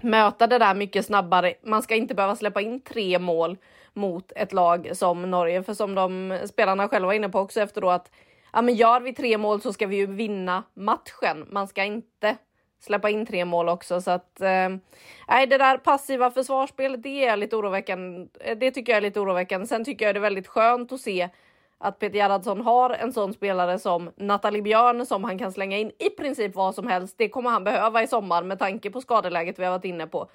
[0.02, 1.54] möta det där mycket snabbare.
[1.62, 3.58] Man ska inte behöva släppa in tre mål
[3.92, 7.92] mot ett lag som Norge, för som de spelarna själva var inne på också efteråt
[7.92, 8.10] att
[8.52, 11.46] ja, men gör vi tre mål så ska vi ju vinna matchen.
[11.50, 12.36] Man ska inte
[12.80, 14.68] släppa in tre mål också så att eh,
[15.48, 18.26] det där passiva försvarsspelet, det är lite oroväckande.
[18.56, 19.66] Det tycker jag är lite oroväckande.
[19.66, 21.28] Sen tycker jag det är väldigt skönt att se
[21.78, 25.90] att Peter Gerhardsson har en sån spelare som Nathalie Björn som han kan slänga in
[25.98, 27.14] i princip vad som helst.
[27.18, 30.30] Det kommer han behöva i sommar med tanke på skadeläget vi har varit inne på.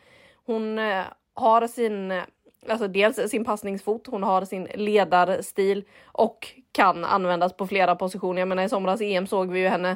[0.45, 2.23] Hon eh, har sin, eh,
[2.69, 8.41] alltså dels sin passningsfot, hon har sin ledarstil och kan användas på flera positioner.
[8.41, 9.95] Jag menar i somras EM såg vi ju henne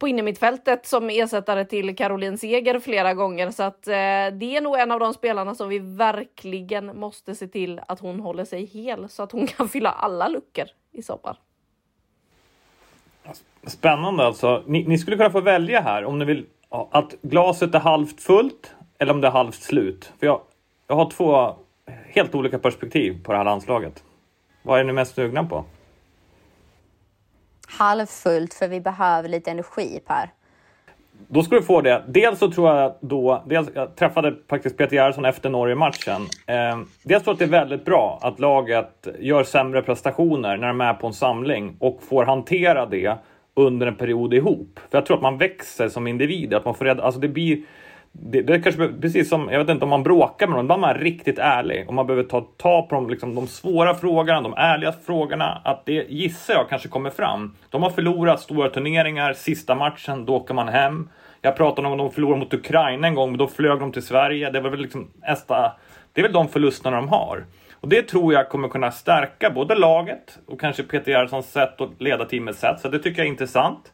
[0.00, 3.50] på innermittfältet som ersättare till Caroline Seger flera gånger.
[3.50, 7.48] Så att eh, det är nog en av de spelarna som vi verkligen måste se
[7.48, 11.36] till att hon håller sig hel så att hon kan fylla alla luckor i sommar.
[13.66, 14.62] Spännande alltså.
[14.66, 18.74] Ni, ni, skulle kunna få välja här om ni vill att glaset är halvt fullt
[18.98, 20.12] eller om det är halvt slut.
[20.18, 20.40] För jag,
[20.86, 21.56] jag har två
[22.14, 24.04] helt olika perspektiv på det här landslaget.
[24.62, 25.64] Vad är ni mest sugna på?
[27.68, 30.30] Halvfullt för vi behöver lite energi Per.
[31.28, 32.04] Då ska du få det.
[32.08, 36.22] Dels så tror jag då, dels, jag träffade faktiskt Peter Gerhardsson efter Norge-matchen.
[36.46, 40.68] Eh, dels tror jag att det är väldigt bra att laget gör sämre prestationer när
[40.68, 43.14] de är på en samling och får hantera det
[43.54, 44.80] under en period ihop.
[44.90, 47.62] För jag tror att man växer som individ, att man får reda, alltså det blir
[48.22, 50.88] det, det kanske precis som, jag vet inte om man bråkar med någon, ibland är
[50.88, 54.54] man riktigt ärlig och man behöver ta, ta på de, liksom, de svåra frågorna, de
[54.56, 55.60] ärliga frågorna.
[55.64, 57.56] Att det gissar jag kanske kommer fram.
[57.70, 61.08] De har förlorat stora turneringar, sista matchen, då åker man hem.
[61.42, 64.02] Jag pratade om att de förlorade mot Ukraina en gång, men då flög de till
[64.06, 64.50] Sverige.
[64.50, 65.72] Det var väl liksom nästa,
[66.12, 67.44] det är väl de förlusterna de har.
[67.80, 71.90] Och det tror jag kommer kunna stärka både laget och kanske Peter Gerhardssons sätt och
[71.98, 72.80] leda teamets sätt.
[72.80, 73.92] Så det tycker jag är intressant.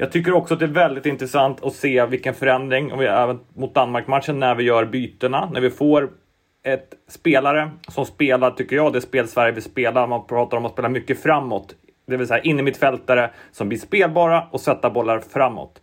[0.00, 3.74] Jag tycker också att det är väldigt intressant att se vilken förändring, och även mot
[3.74, 5.50] Danmark-matchen, när vi gör bytena.
[5.52, 6.10] När vi får
[6.62, 10.06] ett spelare som spelar, tycker jag, det spel Sverige vill spela.
[10.06, 11.74] Man pratar om att spela mycket framåt.
[12.06, 15.82] Det vill säga in i mittfältare som blir spelbara och sätta bollar framåt.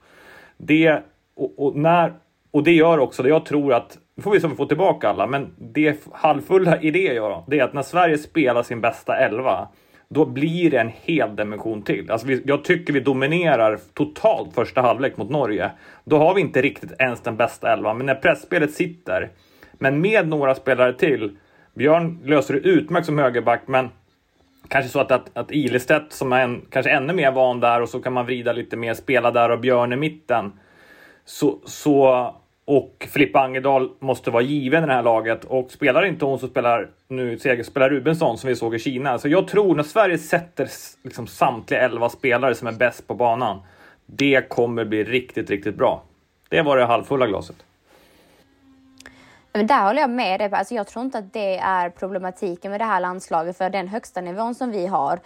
[0.57, 0.99] Det,
[1.35, 2.13] och, och, när,
[2.51, 3.29] och det gör också det.
[3.29, 6.81] Jag tror att nu får vi se om vi får tillbaka alla, men det halvfulla
[6.81, 9.67] i det gör det är att när Sverige spelar sin bästa elva,
[10.09, 12.11] då blir det en hel dimension till.
[12.11, 15.71] Alltså vi, jag tycker vi dominerar totalt första halvlek mot Norge.
[16.03, 19.29] Då har vi inte riktigt ens den bästa elvan, men när pressspelet sitter,
[19.73, 21.37] men med några spelare till.
[21.73, 23.89] Björn löser det utmärkt som högerback, men
[24.67, 27.89] kanske så att, att, att Ilestedt som är en, kanske ännu mer van där och
[27.89, 30.51] så kan man vrida lite mer, spela där och Björn i mitten.
[31.25, 32.35] Så, så
[32.67, 36.47] och Filippa Angedal måste vara given i det här laget och spelar inte hon så
[36.47, 39.19] spelar nu spelar Rubensson som vi såg i Kina.
[39.19, 40.69] Så jag tror när Sverige sätter
[41.03, 43.59] liksom samtliga elva spelare som är bäst på banan.
[44.05, 46.03] Det kommer bli riktigt, riktigt bra.
[46.49, 47.55] Det var det halvfulla glaset.
[49.53, 50.49] Men där håller jag med dig.
[50.51, 54.21] Alltså jag tror inte att det är problematiken med det här landslaget för den högsta
[54.21, 55.19] nivån som vi har.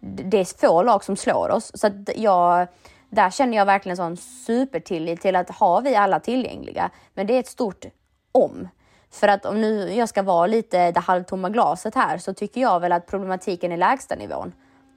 [0.00, 2.66] Det är få lag som slår oss så att jag
[3.14, 6.90] där känner jag verkligen sån supertillit till att ha vi alla tillgängliga.
[7.14, 7.84] Men det är ett stort
[8.32, 8.68] om.
[9.10, 12.80] För att om nu jag ska vara lite det halvtomma glaset här så tycker jag
[12.80, 14.52] väl att problematiken är lägsta nivån.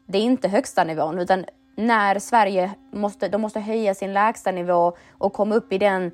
[0.05, 4.97] Det är inte högsta nivån utan när Sverige måste, de måste höja sin lägsta nivå
[5.17, 6.11] och komma upp i den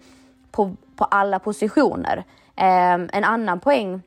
[0.51, 2.23] på, på alla positioner.
[2.55, 4.01] Eh, en annan poäng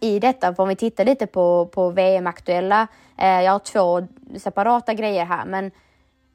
[0.00, 4.06] i detta, för om vi tittar lite på, på VM-aktuella, eh, jag har två
[4.38, 5.70] separata grejer här, men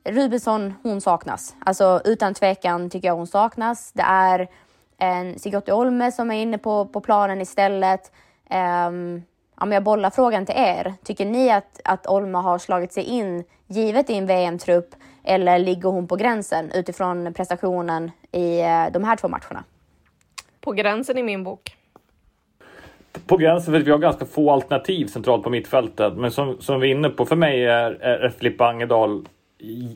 [0.06, 1.56] Rubensson, hon saknas.
[1.60, 3.92] Alltså utan tvekan tycker jag hon saknas.
[3.92, 4.48] Det är
[4.98, 8.12] en Sigurd Olme som är inne på, på planen istället.
[8.88, 9.24] Um,
[9.56, 13.44] om jag bollar frågan till er, tycker ni att, att Olma har slagit sig in
[13.68, 19.16] givet i en VM-trupp eller ligger hon på gränsen utifrån prestationen i uh, de här
[19.16, 19.64] två matcherna?
[20.62, 21.76] På gränsen i min bok.
[23.28, 26.14] På gränsen för att vi har ganska få alternativ centralt på mittfältet.
[26.18, 29.26] Men som, som vi är inne på, för mig är, är Filippa Angedal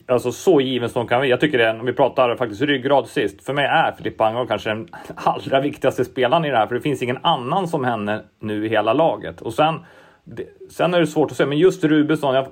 [0.06, 3.44] alltså så given som de kan Jag tycker det, om vi pratar faktiskt ryggrad sist,
[3.44, 6.80] för mig är Filippa Angel kanske den allra viktigaste spelaren i det här, för det
[6.80, 9.40] finns ingen annan som henne nu i hela laget.
[9.40, 9.80] Och sen,
[10.24, 12.46] det, sen är det svårt att säga, men just Rubensson, jag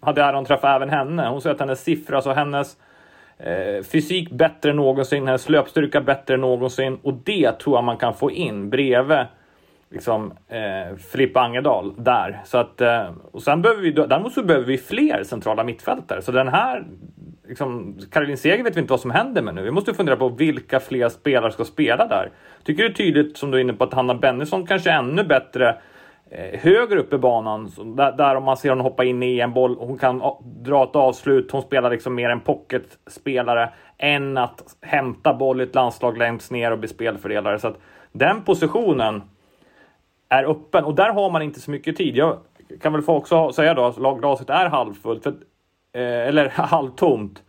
[0.00, 1.28] hade äran att träffa även henne.
[1.28, 2.76] Hon säger att hennes siffra, alltså hennes
[3.38, 6.98] eh, fysik bättre än någonsin, hennes löpstyrka bättre än någonsin.
[7.02, 9.26] Och det tror jag man kan få in bredvid
[9.90, 12.40] liksom, eh, Filippa Angedal där.
[12.44, 16.22] Så att, eh, och sen behöver vi, däremot så behöver vi fler centrala mittfältare.
[16.22, 16.84] Så den här,
[17.48, 19.62] liksom, Caroline Seger vet vi inte vad som händer med nu.
[19.62, 22.30] Vi måste fundera på vilka fler spelare ska spela där.
[22.64, 25.24] Tycker det är tydligt, som du är inne på, att Hanna Bennison kanske är ännu
[25.24, 25.76] bättre
[26.30, 27.70] eh, högre upp i banan.
[27.96, 30.96] Där, där, om man ser hon hoppa in i en boll, hon kan dra ett
[30.96, 36.50] avslut, hon spelar liksom mer en pocketspelare än att hämta boll i ett landslag längst
[36.50, 37.58] ner och bli spelfördelare.
[37.58, 37.78] Så att
[38.12, 39.22] den positionen
[40.30, 42.16] är öppen och där har man inte så mycket tid.
[42.16, 42.38] Jag
[42.82, 45.30] kan väl få också säga då att glaset är halvfullt, för,
[45.92, 47.42] eh, eller halvtomt.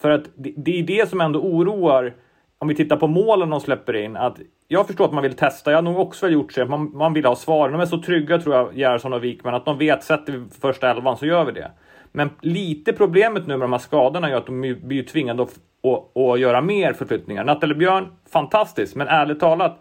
[0.00, 2.14] För att det, det är det som ändå oroar
[2.58, 4.16] om vi tittar på målen de släpper in.
[4.16, 5.70] Att jag förstår att man vill testa.
[5.70, 6.64] Jag har nog också gjort så.
[6.64, 7.68] Man, man vill ha svar.
[7.68, 10.90] De är så trygga tror jag, Gerhardsson och Wikman, att de vet sätter vi första
[10.90, 11.70] elvan så gör vi det.
[12.12, 16.16] Men lite problemet nu med de här skadorna är att de blir tvingade att, att,
[16.16, 17.44] att göra mer förflyttningar.
[17.44, 19.80] Nathalie Björn, fantastiskt, men ärligt talat,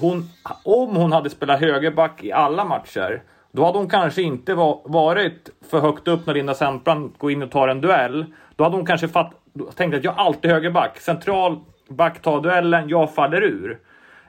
[0.00, 0.30] hon,
[0.62, 4.54] om hon hade spelat högerback i alla matcher, då hade hon kanske inte
[4.84, 8.26] varit för högt upp när Linda Sembrant går in och tar en duell.
[8.56, 9.32] Då hade hon kanske fatt,
[9.74, 10.98] tänkt att jag alltid högerback.
[10.98, 13.78] Central back tar duellen, jag faller ur.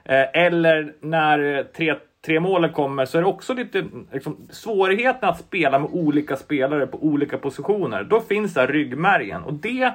[0.04, 1.94] Eh, eller när eh, tre,
[2.26, 6.86] tre målen kommer så är det också lite liksom, svårigheten att spela med olika spelare
[6.86, 8.04] på olika positioner.
[8.04, 9.92] Då finns där ryggmärgen och det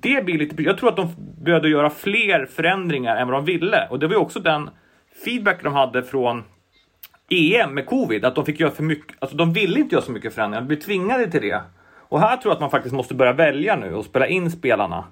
[0.00, 0.62] det blir lite...
[0.62, 3.88] Jag tror att de behövde göra fler förändringar än vad de ville.
[3.90, 4.70] Och det var ju också den
[5.24, 6.44] feedback de hade från
[7.30, 8.24] EM med covid.
[8.24, 9.16] Att de fick göra för mycket.
[9.18, 10.60] Alltså de ville inte göra så mycket förändringar.
[10.60, 11.62] De blev tvingade till det.
[12.08, 15.04] Och här tror jag att man faktiskt måste börja välja nu och spela in spelarna.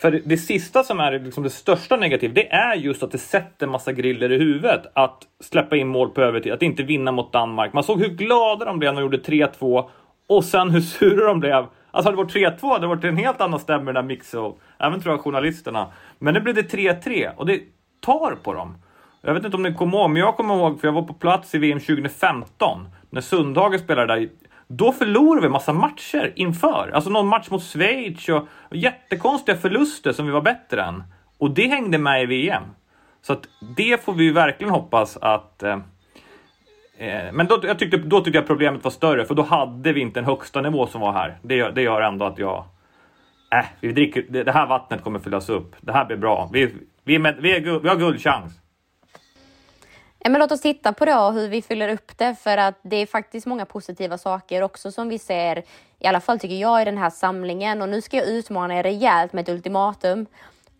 [0.00, 3.66] För det sista som är liksom det största negativa, det är just att det sätter
[3.66, 7.72] massa griller i huvudet att släppa in mål på övertid, att inte vinna mot Danmark.
[7.72, 9.88] Man såg hur glada de blev när de gjorde 3-2
[10.26, 13.16] och sen hur sura de blev Alltså hade det varit 3-2 hade det varit en
[13.16, 14.52] helt annan stämning i den där mixen.
[14.78, 15.86] Även tror jag journalisterna.
[16.18, 17.60] Men nu blev det 3-3 och det
[18.00, 18.74] tar på dem.
[19.26, 21.14] Jag vet inte om ni kommer ihåg, men jag kommer ihåg för jag var på
[21.14, 24.28] plats i VM 2015 när Sundhage spelade där.
[24.68, 26.90] Då förlorade vi massa matcher inför.
[26.94, 31.04] Alltså någon match mot Schweiz och jättekonstiga förluster som vi var bättre än.
[31.38, 32.62] Och det hängde med i VM.
[33.22, 35.78] Så att det får vi verkligen hoppas att eh,
[36.98, 40.00] eh men då, jag tyckte, då tyckte jag problemet var större, för då hade vi
[40.00, 41.38] inte en högsta nivå som var här.
[41.42, 42.64] Det, det gör ändå att jag...
[43.54, 45.76] Äh, vi dricker, det, det här vattnet kommer fyllas upp.
[45.80, 46.50] Det här blir bra.
[46.52, 48.60] Vi, vi, med, vi, är, vi har guldchans.
[50.30, 53.06] Men låt oss titta på då hur vi fyller upp det, för att det är
[53.06, 55.62] faktiskt många positiva saker också som vi ser,
[55.98, 57.82] i alla fall tycker jag, i den här samlingen.
[57.82, 60.26] Och nu ska jag utmana er rejält med ett ultimatum.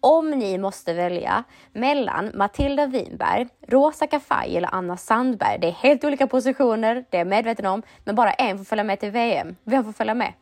[0.01, 5.59] Om ni måste välja mellan Matilda Winberg, Rosa Kafaji eller Anna Sandberg.
[5.61, 8.85] Det är helt olika positioner, det är jag medveten om, men bara en får följa
[8.85, 9.57] med till VM.
[9.65, 10.33] Vem får följa med?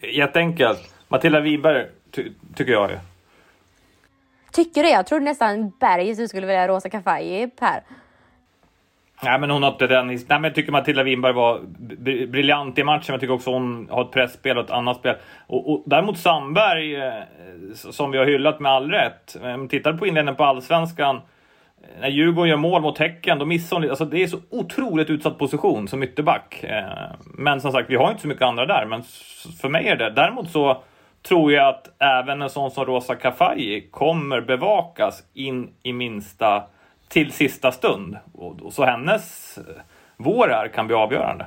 [0.00, 0.94] Jätteenkelt.
[1.08, 2.96] Matilda Winberg ty tycker jag ju.
[4.52, 4.90] Tycker det?
[4.90, 7.82] Jag trodde nästan Bergis du skulle välja Rosa Kafaji, Per.
[9.22, 10.06] Nej, men hon har inte den.
[10.06, 11.60] Nej, men jag tycker Matilda Winberg var
[12.26, 13.12] briljant i matchen.
[13.12, 15.16] Jag tycker också hon har ett pressspel och ett annat spel.
[15.46, 17.12] Och, och däremot Sandberg, eh,
[17.74, 19.36] som vi har hyllat med all rätt.
[19.44, 21.16] Eh, om tittar på inledningen på allsvenskan.
[21.16, 25.10] Eh, när Djurgården gör mål mot Häcken, då missar hon alltså Det är så otroligt
[25.10, 26.64] utsatt position som ytterback.
[27.24, 28.86] Men som sagt, vi har inte så mycket andra där.
[28.86, 29.02] Men
[29.60, 30.10] för mig är det.
[30.10, 30.82] Däremot så
[31.22, 36.64] tror jag att även en sån som Rosa Kafaji kommer bevakas in i minsta
[37.08, 38.16] till sista stund.
[38.34, 39.64] Och så hennes eh,
[40.16, 41.46] vår här kan bli avgörande.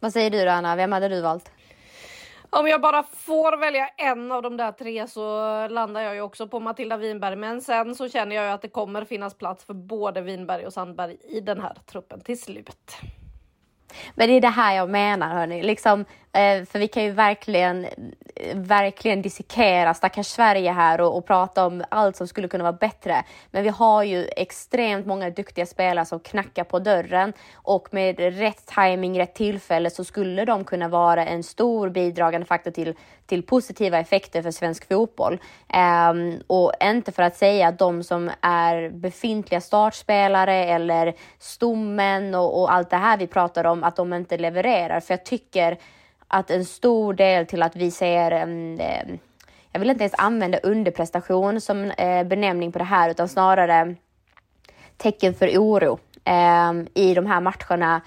[0.00, 0.76] Vad säger du då Anna?
[0.76, 1.50] Vem hade du valt?
[2.50, 6.48] Om jag bara får välja en av de där tre så landar jag ju också
[6.48, 7.36] på Matilda Winberg.
[7.36, 10.72] Men sen så känner jag ju att det kommer finnas plats för både Winberg och
[10.72, 12.96] Sandberg i den här truppen till slut.
[14.14, 17.86] Men det är det här jag menar hörni, liksom, Eh, för vi kan ju verkligen,
[18.54, 23.24] verkligen dissekera stackars Sverige här och, och, prata om allt som skulle kunna vara bättre.
[23.50, 28.66] Men vi har ju extremt många duktiga spelare som knackar på dörren och med rätt
[28.66, 32.94] timing, rätt tillfälle så skulle de kunna vara en stor bidragande faktor till,
[33.26, 35.40] till positiva effekter för svensk fotboll.
[36.10, 42.60] Um, och inte för att säga att de som är befintliga startspelare eller stommen och,
[42.60, 45.00] och allt det här vi pratar om, att de inte levererar.
[45.00, 45.78] För jag tycker
[46.28, 48.30] att en stor del till att vi ser
[49.72, 53.94] jag vill inte ens använda underprestation som eh, benämning på det här utan snarare
[54.96, 55.98] tecken för oro
[56.94, 58.00] i de här matcherna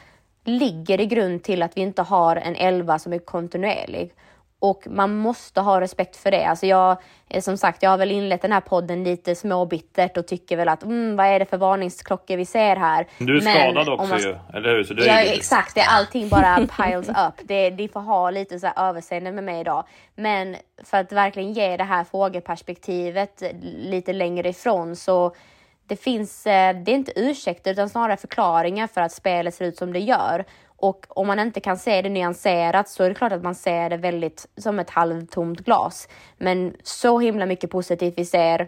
[0.43, 4.13] ligger i grund till att vi inte har en elva som är kontinuerlig.
[4.61, 6.45] Och man måste ha respekt för det.
[6.45, 6.97] Alltså jag,
[7.29, 10.69] eh, som sagt, jag har väl inlett den här podden lite småbittert och tycker väl
[10.69, 13.07] att mm, vad är det för varningsklockor vi ser här.
[13.17, 14.83] Du är Men skadad också man, ju, eller hur?
[14.83, 15.75] Så du ja, är exakt.
[15.75, 17.47] Det är allting bara piles up.
[17.47, 19.83] Det, de får ha lite så här överseende med mig idag.
[20.15, 25.35] Men för att verkligen ge det här frågeperspektivet lite längre ifrån så
[25.87, 29.77] det finns, eh, det är inte ursäkter utan snarare förklaringar för att spelet ser ut
[29.77, 30.45] som det gör.
[30.81, 33.89] Och om man inte kan se det nyanserat så är det klart att man ser
[33.89, 36.07] det väldigt som ett halvtomt glas.
[36.37, 38.67] Men så himla mycket positivt vi ser.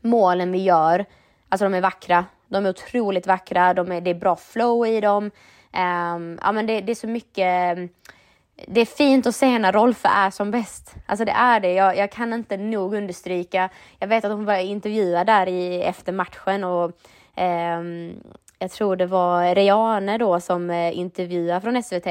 [0.00, 1.04] Målen vi gör,
[1.48, 2.24] alltså de är vackra.
[2.48, 5.24] De är otroligt vackra, de är, det är bra flow i dem.
[5.24, 7.78] Um, ja, men det, det, är så mycket
[8.66, 10.94] det är fint att se när Rolf är som bäst.
[11.06, 11.72] Alltså det är det.
[11.72, 13.68] Jag, jag, kan inte nog understryka.
[13.98, 16.92] Jag vet att hon var intervjuad där i, efter matchen och
[17.36, 18.14] um,
[18.62, 22.06] jag tror det var Reane då som eh, intervjuar från SVT.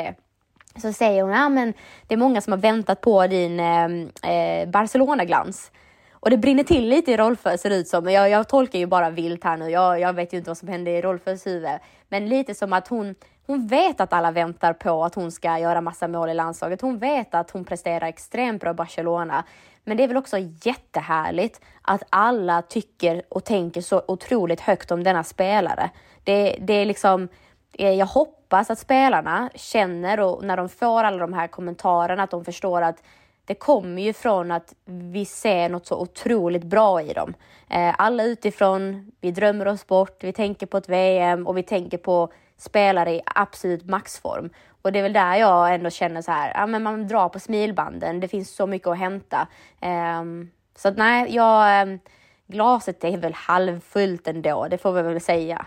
[0.82, 1.74] Så säger hon, ja men
[2.08, 3.86] det är många som har väntat på din eh,
[4.32, 5.72] eh Barcelona-glans.
[6.12, 8.10] Och det brinner till lite i Rolfö ser det ut som.
[8.10, 9.70] Jag, jag tolkar ju bara vilt här nu.
[9.70, 11.70] Jag, jag vet ju inte vad som hände i Rolfös huvud.
[12.10, 13.16] Men lite som att hon,
[13.48, 16.82] hon vet att alla väntar på att hon ska göra massa mål i landslaget.
[16.82, 19.44] Hon vet att hon presterar extremt bra i Barcelona.
[19.84, 25.04] Men det är väl också jättehärligt att alla tycker och tänker så otroligt högt om
[25.04, 25.90] denna spelare.
[26.24, 27.28] Det, det är liksom,
[27.74, 32.32] eh, jag hoppas att spelarna känner och när de får alla de här kommentarerna att
[32.32, 33.04] de förstår att
[33.46, 37.34] det kommer ju från att vi ser något så otroligt bra i dem.
[37.70, 41.98] Eh, alla utifrån, vi drömmer oss bort, vi tänker på ett VM och vi tänker
[41.98, 44.50] på spelare i absolut maxform.
[44.82, 47.40] Och det är väl där jag ändå känner så här, ja men man drar på
[47.40, 49.48] smilbanden, det finns så mycket att hämta.
[50.22, 52.00] Um, så att nej, jag, um,
[52.48, 55.66] glaset är väl halvfullt ändå, det får vi väl säga.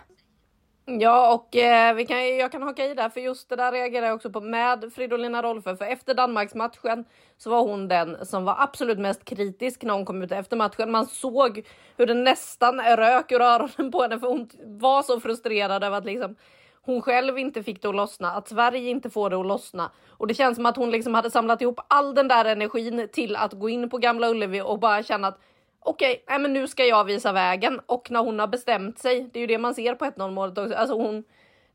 [0.86, 4.06] Ja, och eh, vi kan, jag kan haka i där, för just det där reagerar
[4.06, 7.04] jag också på med Fridolina Rolfö, för efter Danmarksmatchen
[7.36, 10.90] så var hon den som var absolut mest kritisk när hon kom ut efter matchen.
[10.90, 15.84] Man såg hur det nästan rök ur öronen på henne, för hon var så frustrerad
[15.84, 16.36] över att liksom
[16.84, 19.90] hon själv inte fick det att lossna, att Sverige inte får det att lossna.
[20.08, 23.36] Och det känns som att hon liksom hade samlat ihop all den där energin till
[23.36, 25.38] att gå in på Gamla Ullevi och bara känna att
[25.80, 27.80] okej, okay, men nu ska jag visa vägen.
[27.86, 30.58] Och när hon har bestämt sig, det är ju det man ser på 1-0 målet
[30.58, 30.74] också.
[30.74, 31.24] Alltså hon,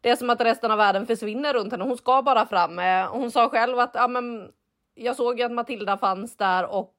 [0.02, 1.84] det är som att resten av världen försvinner runt henne.
[1.84, 2.80] Hon ska bara fram.
[2.80, 4.52] Eh, hon sa själv att ja, men,
[4.96, 6.94] jag såg ju att Matilda fanns där och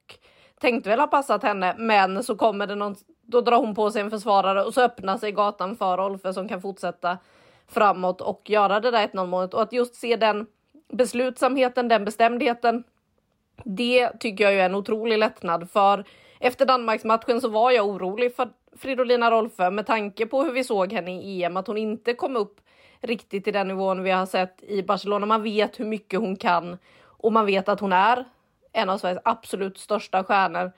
[0.59, 4.01] tänkte väl ha passat henne, men så kommer det någon, då drar hon på sig
[4.01, 7.17] en försvarare och så öppnar sig gatan för Rolfö som kan fortsätta
[7.71, 10.47] framåt och göra det där 1-0 målet och att just se den
[10.93, 12.83] beslutsamheten, den bestämdheten.
[13.63, 16.05] Det tycker jag är en otrolig lättnad för
[16.39, 20.93] efter Danmarksmatchen så var jag orolig för Fridolina Rolfö med tanke på hur vi såg
[20.93, 22.61] henne i EM, att hon inte kom upp
[23.01, 25.25] riktigt till den nivån vi har sett i Barcelona.
[25.25, 28.25] Man vet hur mycket hon kan och man vet att hon är
[28.73, 30.71] en av Sveriges absolut största stjärnor.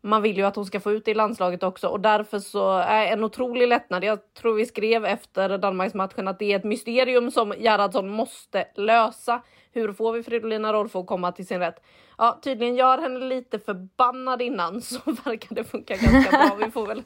[0.00, 2.78] Man vill ju att hon ska få ut det i landslaget också och därför så
[2.78, 4.04] är en otrolig lättnad.
[4.04, 9.42] Jag tror vi skrev efter Danmarksmatchen att det är ett mysterium som Gerhardsson måste lösa.
[9.72, 11.82] Hur får vi Fridolina Rolfo att komma till sin rätt?
[12.18, 16.66] Ja, tydligen gör henne lite förbannad innan så verkar det funka ganska bra.
[16.66, 17.02] Vi får väl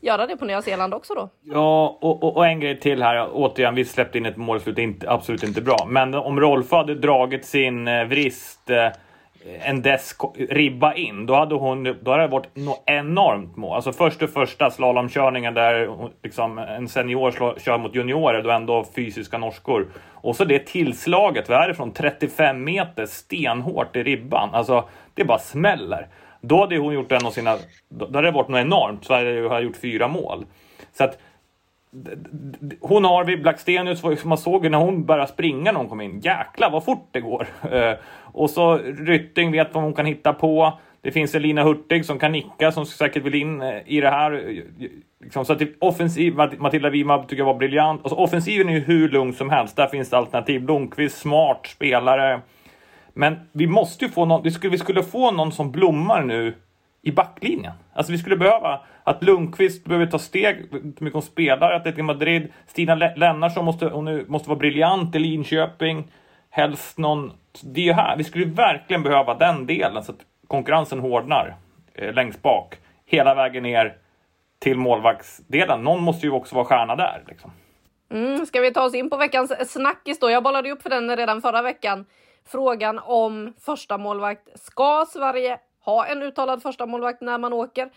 [0.00, 1.28] göra det på Nya Zeeland också då.
[1.42, 3.28] Ja, och, och, och en grej till här.
[3.32, 5.86] Återigen, vi släppte in ett målslut, inte, absolut inte bra.
[5.88, 8.88] Men om Rolfo hade dragit sin eh, vrist eh,
[9.46, 10.16] Eh, en dess
[10.50, 13.76] ribba in, då hade, hon, då hade det varit något enormt mål.
[13.76, 15.90] Alltså först och första slalomkörningen där
[16.22, 19.88] liksom en senior slår, kör mot juniorer, då ändå fysiska norskor.
[20.12, 24.50] Och så det tillslaget, vad är det från 35 meter stenhårt i ribban.
[24.52, 26.08] Alltså, det bara smäller.
[26.40, 27.56] Då hade hon gjort en av sina,
[27.88, 29.04] då hade det varit något enormt.
[29.04, 30.44] Sverige har gjort fyra mål.
[30.92, 31.18] Så att
[32.80, 36.20] hon har vid Blackstenius, man såg ju när hon började springa när hon kom in.
[36.20, 37.46] Jäklar vad fort det går!
[37.72, 37.92] Eh,
[38.32, 40.78] och så Rytting vet vad hon kan hitta på.
[41.00, 44.32] Det finns Elina Hurtig som kan nicka som säkert vill in eh, i det här.
[44.32, 44.62] Eh,
[45.24, 48.00] liksom, så att typ offensiv, Matilda Wimab tycker jag var briljant.
[48.04, 49.76] Alltså, offensiven är ju hur lugn som helst.
[49.76, 50.62] Där finns det alternativ.
[50.62, 52.40] Blomqvist, smart spelare.
[53.14, 56.54] Men vi måste ju få någon, vi skulle, vi skulle få någon som blommar nu
[57.06, 57.72] i backlinjen.
[57.92, 62.52] Alltså vi skulle behöva att Lundqvist behöver ta steg, inte mycket hon spelar, Atletico Madrid.
[62.66, 66.12] Stina Lennartsson måste, hon måste vara briljant i Linköping.
[66.50, 67.32] Helst någon...
[67.62, 71.56] Det är ju här, vi skulle verkligen behöva den delen så att konkurrensen hårdnar
[71.94, 72.74] eh, längst bak.
[73.04, 73.96] Hela vägen ner
[74.58, 75.84] till målvaktsdelen.
[75.84, 77.22] Någon måste ju också vara stjärna där.
[77.26, 77.50] Liksom.
[78.10, 80.30] Mm, ska vi ta oss in på veckans snackis då?
[80.30, 82.06] Jag bollade upp för den redan förra veckan.
[82.48, 84.60] Frågan om första målvakt.
[84.60, 87.90] Ska Sverige ha en uttalad första målvakt när man åker?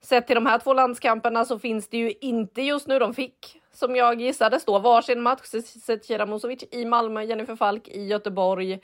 [0.00, 2.98] Sett till de här två landskamperna så finns det ju inte just nu.
[2.98, 5.40] De fick, som jag gissade, stå varsin match.
[5.86, 8.80] Zecira Musovic i Malmö, Jennifer Falk i Göteborg.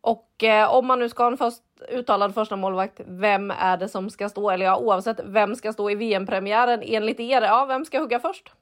[0.00, 3.88] Och eh, om man nu ska ha en först, uttalad första målvakt, vem är det
[3.88, 4.50] som ska stå?
[4.50, 7.42] Eller ja, oavsett vem ska stå i VM-premiären enligt er?
[7.42, 8.52] Ja, vem ska hugga först?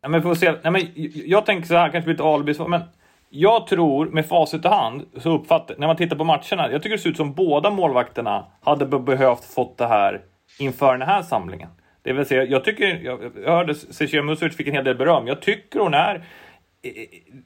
[0.00, 0.54] Ja, men får se.
[0.62, 0.82] Ja, men
[1.14, 2.80] jag tänker så här, kanske lite alibi, men
[3.32, 6.96] jag tror med facit i hand, så uppfattar, när man tittar på matcherna, jag tycker
[6.96, 10.20] det ser ut som båda målvakterna hade behövt fått det här
[10.58, 11.68] inför den här samlingen.
[12.02, 15.26] Det vill säga, jag tycker, jag, jag hörde Cecilia Musovic fick en hel del beröm.
[15.26, 16.24] Jag tycker hon är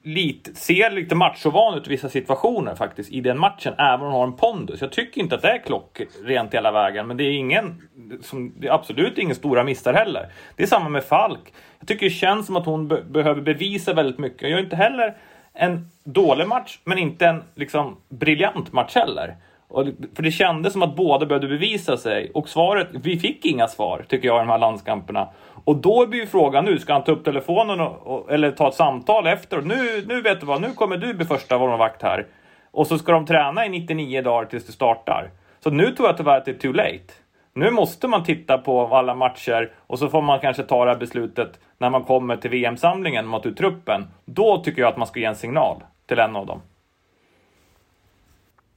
[0.03, 4.13] lite, ser lite machovan ut i vissa situationer faktiskt i den matchen, även om hon
[4.13, 4.81] har en pondus.
[4.81, 7.81] Jag tycker inte att det är klockrent hela vägen, men det är ingen,
[8.21, 10.31] som, det är absolut inga stora missar heller.
[10.55, 11.53] Det är samma med Falk.
[11.79, 14.49] Jag tycker det känns som att hon be behöver bevisa väldigt mycket.
[14.49, 15.15] Jag är inte heller
[15.55, 19.35] en dålig match, men inte en liksom, briljant match heller.
[19.67, 23.67] Och, för det kändes som att båda behövde bevisa sig och svaret, vi fick inga
[23.67, 25.27] svar tycker jag i de här landskamperna.
[25.65, 28.67] Och då blir ju frågan nu, ska han ta upp telefonen och, och, eller ta
[28.67, 29.61] ett samtal efter?
[29.61, 32.25] Nu, nu vet du vad, nu kommer du bli första vakt här.
[32.71, 35.29] Och så ska de träna i 99 dagar tills du startar.
[35.63, 37.13] Så nu tror jag tyvärr att det är too late.
[37.57, 40.97] Nu måste man titta på alla matcher och så får man kanske ta det här
[40.97, 44.07] beslutet när man kommer till VM-samlingen mot ut truppen.
[44.25, 46.61] Då tycker jag att man ska ge en signal till en av dem.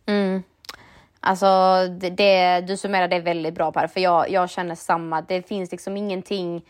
[0.06, 0.42] Mm.
[1.20, 1.46] Alltså,
[2.00, 5.20] det, det, du summerar det väldigt bra Per, för jag, jag känner samma.
[5.20, 6.62] Det finns liksom ingenting.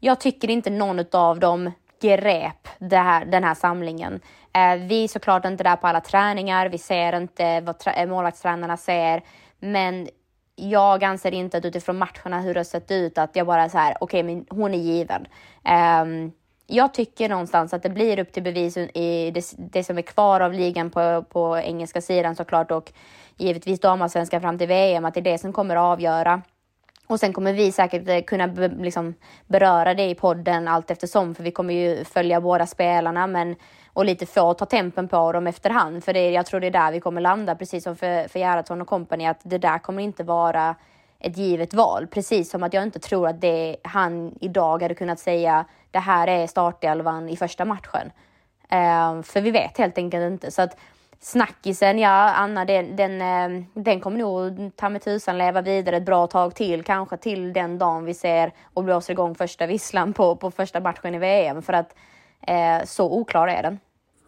[0.00, 1.70] Jag tycker inte någon av dem
[2.02, 4.20] grep det här, den här samlingen.
[4.52, 6.68] Eh, vi är såklart inte där på alla träningar.
[6.68, 9.22] Vi ser inte vad målvaktstränarna ser,
[9.58, 10.08] men
[10.68, 13.78] jag anser inte att utifrån matcherna hur det har sett ut att jag bara så
[13.78, 15.26] här, okej, okay, men hon är given.
[16.02, 16.32] Um,
[16.66, 20.40] jag tycker någonstans att det blir upp till bevis i det, det som är kvar
[20.40, 22.92] av ligan på, på engelska sidan såklart och
[23.36, 26.42] givetvis damallsvenskan fram till VM, att det är det som kommer att avgöra.
[27.06, 29.14] Och sen kommer vi säkert eh, kunna be, liksom,
[29.46, 33.56] beröra det i podden allt eftersom, för vi kommer ju följa båda spelarna, men
[33.92, 36.04] och lite få ta tempen på dem efterhand.
[36.04, 38.80] För det, jag tror det är där vi kommer landa, precis som för, för Gerhardsson
[38.80, 40.74] och kompani, att det där kommer inte vara
[41.18, 42.06] ett givet val.
[42.06, 46.26] Precis som att jag inte tror att det han idag hade kunnat säga det här
[46.26, 48.12] är startelvan i första matchen.
[48.72, 50.50] Uh, för vi vet helt enkelt inte.
[50.50, 50.76] Så att
[51.20, 56.04] snackisen, ja Anna, den, den, ehm, den kommer nog ta med tusan leva vidare ett
[56.04, 56.84] bra tag till.
[56.84, 61.14] Kanske till den dagen vi ser och blåser igång första visslan på, på första matchen
[61.14, 61.62] i VM.
[61.62, 61.94] För att
[62.48, 63.78] uh, så oklar är den.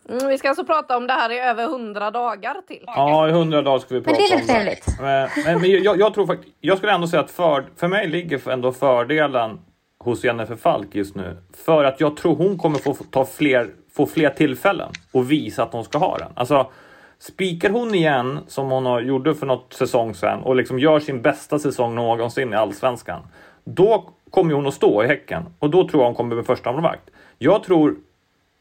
[0.08, 2.84] Mm, vi ska alltså prata om det här i över hundra dagar till.
[2.86, 4.86] Ja, i hundra dagar ska vi prata men det är lite trevligt.
[5.00, 8.08] Men, men, men jag, jag, tror faktiskt, jag skulle ändå säga att för, för mig
[8.08, 9.60] ligger ändå fördelen
[9.98, 11.36] hos Jennifer Falk just nu.
[11.64, 15.72] För att jag tror hon kommer få ta fler, få fler tillfällen och visa att
[15.72, 16.28] hon ska ha den.
[16.34, 16.70] Alltså,
[17.18, 21.22] spikar hon igen som hon har, gjorde för något säsong sedan och liksom gör sin
[21.22, 23.20] bästa säsong någonsin i allsvenskan.
[23.64, 26.72] Då kommer hon att stå i Häcken och då tror jag hon kommer bli första
[26.72, 27.10] målvakt.
[27.42, 27.96] Jag tror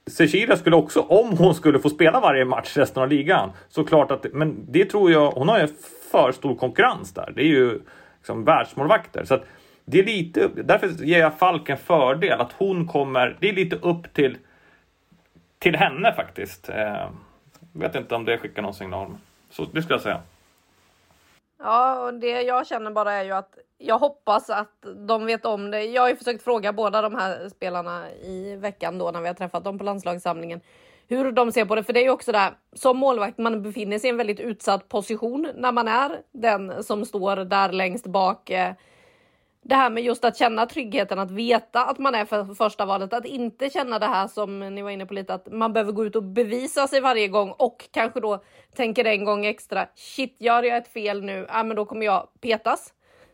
[0.07, 4.25] Cecilia skulle också, om hon skulle få spela varje match resten av ligan, såklart att,
[4.33, 5.67] men det tror jag, hon har ju
[6.11, 7.33] för stor konkurrens där.
[7.35, 7.81] Det är ju
[8.17, 9.25] liksom världsmålvakter.
[9.25, 9.45] Så att
[9.85, 13.75] det är lite, därför ger jag Falk en fördel, att hon kommer, det är lite
[13.75, 14.37] upp till,
[15.59, 16.69] till henne faktiskt.
[16.69, 17.09] Eh,
[17.73, 19.07] vet inte om det skickar någon signal.
[19.49, 20.21] Så det skulle jag säga.
[21.63, 25.71] Ja, och det jag känner bara är ju att jag hoppas att de vet om
[25.71, 25.83] det.
[25.83, 29.33] Jag har ju försökt fråga båda de här spelarna i veckan då när vi har
[29.33, 30.61] träffat dem på landslagssamlingen
[31.11, 31.83] hur de ser på det.
[31.83, 34.89] För det är ju också där som målvakt, man befinner sig i en väldigt utsatt
[34.89, 38.49] position när man är den som står där längst bak.
[38.49, 38.73] Eh,
[39.63, 43.13] det här med just att känna tryggheten, att veta att man är för första valet,
[43.13, 46.05] att inte känna det här som ni var inne på lite, att man behöver gå
[46.05, 48.43] ut och bevisa sig varje gång och kanske då
[48.75, 49.87] tänker en gång extra.
[49.95, 52.93] Shit, gör jag ett fel nu, ja, men då kommer jag petas.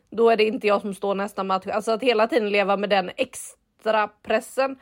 [0.09, 1.67] Då är det inte jag som står nästa match.
[1.67, 4.79] Alltså att hela tiden leva med den extra pressen.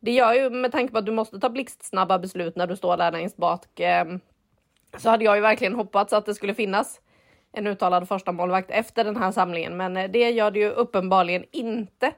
[0.00, 2.96] Det gör ju med tanke på att du måste ta blixtsnabba beslut när du står
[2.96, 3.80] där längst bak.
[3.80, 4.20] Ehm,
[4.96, 7.00] så hade jag ju verkligen hoppats att det skulle finnas
[7.52, 11.44] en uttalad första målvakt efter den här samlingen, men eh, det gör det ju uppenbarligen
[11.52, 12.12] inte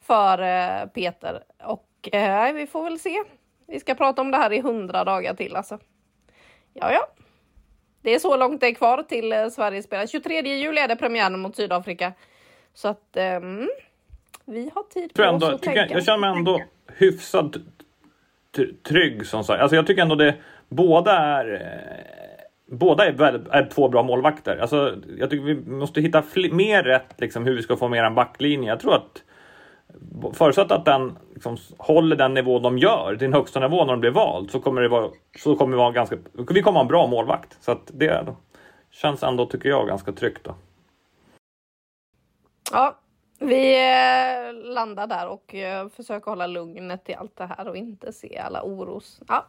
[0.00, 3.22] för eh, Peter och eh, vi får väl se.
[3.68, 5.78] Vi ska prata om det här i hundra dagar till alltså.
[6.74, 7.08] Ja, ja.
[8.02, 10.06] Det är så långt det är kvar till eh, Sverige spelar.
[10.06, 12.12] 23 juli är det premiären mot Sydafrika.
[12.74, 13.40] Så att eh,
[14.44, 15.86] vi har tid på oss att tänka.
[15.90, 16.62] Jag känner mig ändå
[16.96, 17.56] hyfsat
[18.82, 19.62] trygg som sagt.
[19.62, 20.34] Alltså jag tycker ändå det
[20.68, 21.44] båda är
[22.70, 24.56] båda är, väl, är två bra målvakter.
[24.56, 28.14] Alltså, jag tycker vi måste hitta mer rätt liksom, hur vi ska få mer en
[28.14, 28.68] backlinje.
[28.68, 29.22] Jag tror att
[30.32, 34.10] förutsatt att den liksom, håller den nivå de gör, din högsta nivå när de blir
[34.10, 37.06] vald, så kommer det vara, så kommer vi vara ganska, vi kommer ha en bra
[37.06, 37.56] målvakt.
[37.60, 38.34] Så att det
[38.90, 40.44] känns ändå, tycker jag, ganska tryggt.
[40.44, 40.54] Då.
[42.72, 42.98] Ja,
[43.38, 48.12] vi eh, landar där och eh, försöker hålla lugnet i allt det här och inte
[48.12, 49.20] se alla oros.
[49.28, 49.46] Ja,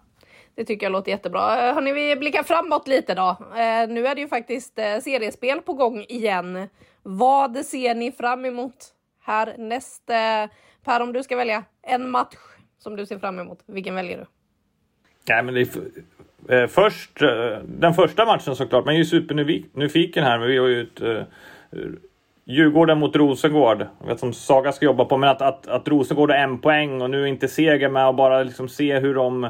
[0.55, 1.67] det tycker jag låter jättebra.
[1.67, 3.29] Eh, hörni, vi blickar framåt lite då.
[3.29, 6.67] Eh, nu är det ju faktiskt eh, seriespel på gång igen.
[7.03, 8.75] Vad ser ni fram emot
[9.21, 10.09] härnäst?
[10.09, 10.51] Eh,
[10.85, 12.35] per, om du ska välja en match
[12.77, 14.25] som du ser fram emot, vilken väljer du?
[15.29, 18.85] Nej, men det är eh, först, eh, den första matchen såklart.
[18.85, 21.27] Man är ju supernyfiken här, men vi har ju ett
[22.45, 23.87] Djurgården mot Rosengård.
[23.99, 27.01] Jag vet som Saga ska jobba på, men att, att, att Rosengård har en poäng
[27.01, 29.49] och nu inte seger med och bara liksom se hur de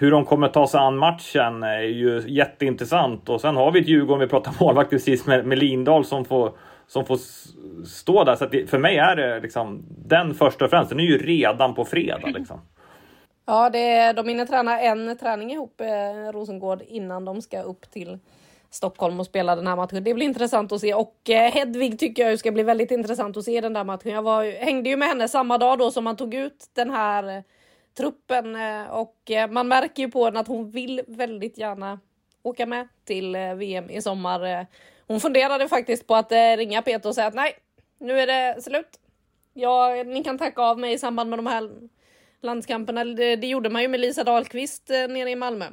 [0.00, 3.28] hur de kommer ta sig an matchen är ju jätteintressant.
[3.28, 6.52] Och sen har vi ett Djurgården, vi pratar målvakt precis med, med Lindahl som får,
[6.86, 7.18] som får
[7.86, 8.36] stå där.
[8.36, 11.74] Så det, för mig är det liksom den första och främst, den är ju redan
[11.74, 12.26] på fredag.
[12.34, 12.60] Liksom.
[13.46, 18.18] Ja, det, de hinner träna en träning ihop, eh, Rosengård, innan de ska upp till
[18.70, 20.04] Stockholm och spela den här matchen.
[20.04, 23.44] Det blir intressant att se och eh, Hedvig tycker jag ska bli väldigt intressant att
[23.44, 24.12] se den där matchen.
[24.12, 27.44] Jag var, hängde ju med henne samma dag då som man tog ut den här
[27.94, 32.00] truppen eh, och eh, man märker ju på henne att hon vill väldigt gärna
[32.42, 34.66] åka med till eh, VM i sommar.
[35.06, 37.56] Hon funderade faktiskt på att ringa Peter och säga att nej,
[37.98, 39.00] nu är det slut.
[39.54, 41.70] Ja, ni kan tacka av mig i samband med de här
[42.40, 43.04] landskamperna.
[43.04, 45.66] Det, det gjorde man ju med Lisa Dahlqvist nere i Malmö.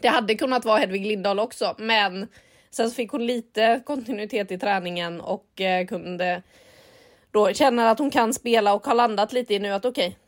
[0.00, 2.28] Det hade kunnat vara Hedvig Lindahl också, men
[2.70, 6.42] sen fick hon lite kontinuitet i träningen och kunde
[7.30, 10.25] då känna att hon kan spela och har landat lite i nu att okej, okay,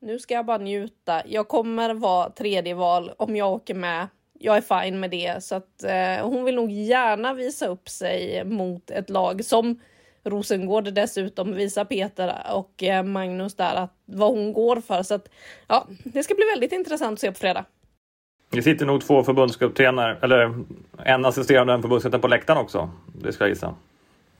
[0.00, 1.22] nu ska jag bara njuta.
[1.26, 4.08] Jag kommer vara tredje val om jag åker med.
[4.38, 8.44] Jag är fine med det så att eh, hon vill nog gärna visa upp sig
[8.44, 9.80] mot ett lag som
[10.24, 15.28] Rosengård dessutom visar Peter och eh, Magnus där att vad hon går för så att
[15.68, 17.64] ja, det ska bli väldigt intressant att se på fredag.
[18.50, 20.64] Det sitter nog två förbundskaptener eller
[21.04, 22.90] en assisterande och en förbundskapten på läktaren också.
[23.22, 23.74] Det ska jag gissa.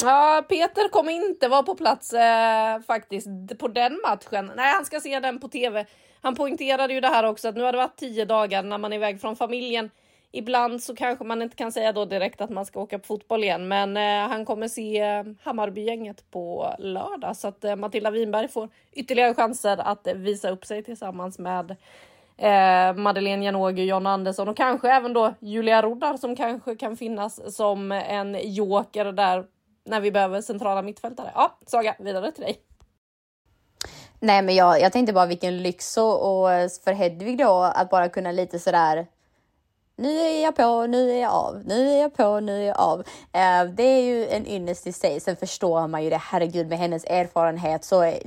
[0.02, 3.28] Ja, Peter kommer inte vara på plats eh, faktiskt
[3.58, 4.52] på den matchen.
[4.56, 5.86] Nej, han ska se den på tv.
[6.20, 8.92] Han poängterade ju det här också att nu har det varit tio dagar när man
[8.92, 9.90] är iväg från familjen.
[10.32, 13.44] Ibland så kanske man inte kan säga då direkt att man ska åka på fotboll
[13.44, 18.48] igen, men eh, han kommer se eh, Hammarbygänget på lördag så att eh, Matilda Winberg
[18.48, 21.76] får ytterligare chanser att visa upp sig tillsammans med
[22.36, 27.56] eh, Madeleine Janogy, John Andersson och kanske även då Julia Roddar som kanske kan finnas
[27.56, 29.44] som en joker där
[29.90, 31.30] när vi behöver centrala mittfältare.
[31.34, 32.60] Ja, Saga, vidare till dig.
[34.20, 36.48] Nej, men jag, jag tänkte bara vilken lyx och, och
[36.84, 39.06] för Hedvig då att bara kunna lite sådär
[40.00, 42.78] nu är jag på, nu är jag av, nu är jag på, nu är jag
[42.78, 43.00] av.
[43.32, 45.20] Eh, det är ju en ynnest i sig.
[45.20, 48.18] Sen förstår man ju det, herregud med hennes erfarenhet så är,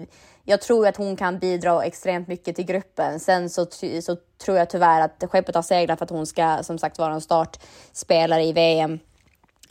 [0.43, 3.19] jag tror att hon kan bidra extremt mycket till gruppen.
[3.19, 3.65] Sen så,
[4.01, 7.13] så tror jag tyvärr att skeppet har seglat för att hon ska som sagt vara
[7.13, 8.99] en startspelare i VM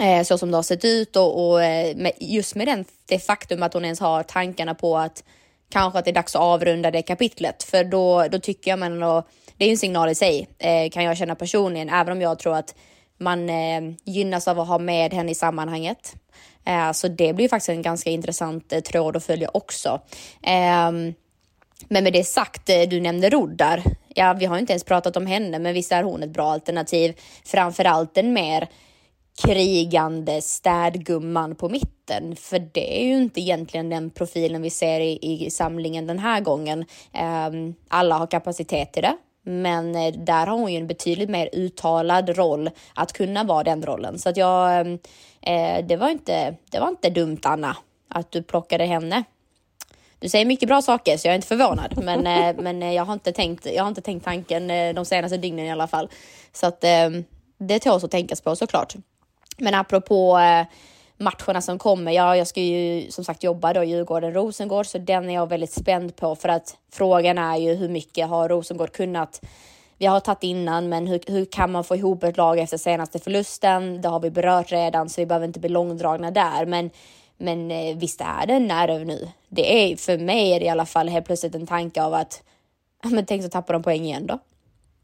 [0.02, 3.18] eh, så som det har sett ut och, och eh, med, just med den, det
[3.18, 5.24] faktum att hon ens har tankarna på att
[5.70, 7.62] kanske att det är dags att avrunda det kapitlet.
[7.62, 9.26] För då, då tycker jag man och
[9.56, 12.38] det är ju en signal i sig, eh, kan jag känna personligen, även om jag
[12.38, 12.74] tror att
[13.18, 16.14] man eh, gynnas av att ha med henne i sammanhanget.
[16.64, 20.00] Eh, så det blir faktiskt en ganska intressant eh, tråd att följa också.
[20.42, 21.14] Ehm,
[21.88, 23.82] men med det sagt, du nämnde Roddar.
[24.08, 27.20] Ja, vi har inte ens pratat om henne, men visst är hon ett bra alternativ.
[27.44, 28.68] Framförallt en mer
[29.40, 32.36] krigande städgumman på mitten.
[32.36, 36.40] För det är ju inte egentligen den profilen vi ser i, i samlingen den här
[36.40, 36.84] gången.
[37.48, 41.48] Um, alla har kapacitet till det, men eh, där har hon ju en betydligt mer
[41.52, 44.18] uttalad roll att kunna vara den rollen.
[44.18, 44.98] Så att jag, ehm,
[45.40, 47.76] eh, det, var inte, det var inte dumt Anna,
[48.08, 49.24] att du plockade henne.
[50.18, 53.04] Du säger mycket bra saker så jag är inte förvånad, men, eh, men eh, jag,
[53.04, 56.08] har inte tänkt, jag har inte tänkt tanken de senaste dygnen i alla fall.
[56.52, 57.24] Så att ehm,
[57.58, 58.94] det tåls att tänkas på såklart.
[59.58, 60.66] Men apropå eh,
[61.18, 65.34] matcherna som kommer, ja, jag ska ju som sagt jobba då Djurgården-Rosengård, så den är
[65.34, 69.40] jag väldigt spänd på för att frågan är ju hur mycket har Rosengård kunnat
[69.98, 73.18] vi har tagit innan, men hur, hur kan man få ihop ett lag efter senaste
[73.18, 74.00] förlusten?
[74.00, 76.66] Det har vi berört redan, så vi behöver inte bli långdragna där.
[76.66, 76.90] Men,
[77.36, 79.28] men eh, visst är det en nerv nu.
[79.48, 82.42] Det är för mig är det i alla fall helt plötsligt en tanke av att
[83.04, 84.38] men tänk så tappar de poäng igen då.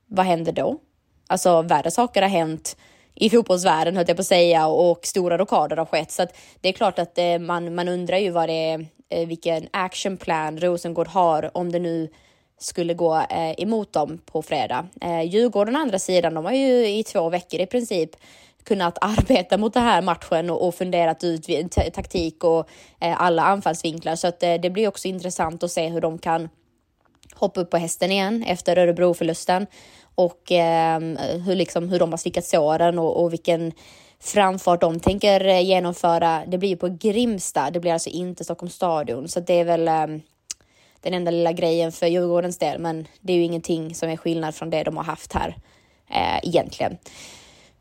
[0.06, 0.78] Vad händer då?
[1.26, 2.76] Alltså värre saker har hänt
[3.20, 6.10] i fotbollsvärlden höll jag på att säga och stora rockader har skett.
[6.10, 9.26] Så att det är klart att eh, man, man undrar ju vad det är, eh,
[9.26, 12.08] vilken actionplan Rosengård har om det nu
[12.58, 14.86] skulle gå eh, emot dem på fredag.
[15.00, 18.10] Eh, Djurgården å andra sidan, de har ju i två veckor i princip
[18.64, 21.46] kunnat arbeta mot den här matchen och, och funderat ut
[21.92, 22.68] taktik och
[23.00, 24.16] eh, alla anfallsvinklar.
[24.16, 26.48] Så att eh, det blir också intressant att se hur de kan
[27.34, 29.66] hoppa upp på hästen igen efter Örebroförlusten
[30.14, 31.00] och eh,
[31.46, 33.72] hur, liksom, hur de har slickat såren och, och vilken
[34.20, 36.42] framfart de tänker eh, genomföra.
[36.46, 39.88] Det blir ju på Grimsta, det blir alltså inte Stockholms stadion, så det är väl
[39.88, 40.06] eh,
[41.00, 44.54] den enda lilla grejen för Djurgårdens del, men det är ju ingenting som är skillnad
[44.54, 45.56] från det de har haft här
[46.10, 46.98] eh, egentligen.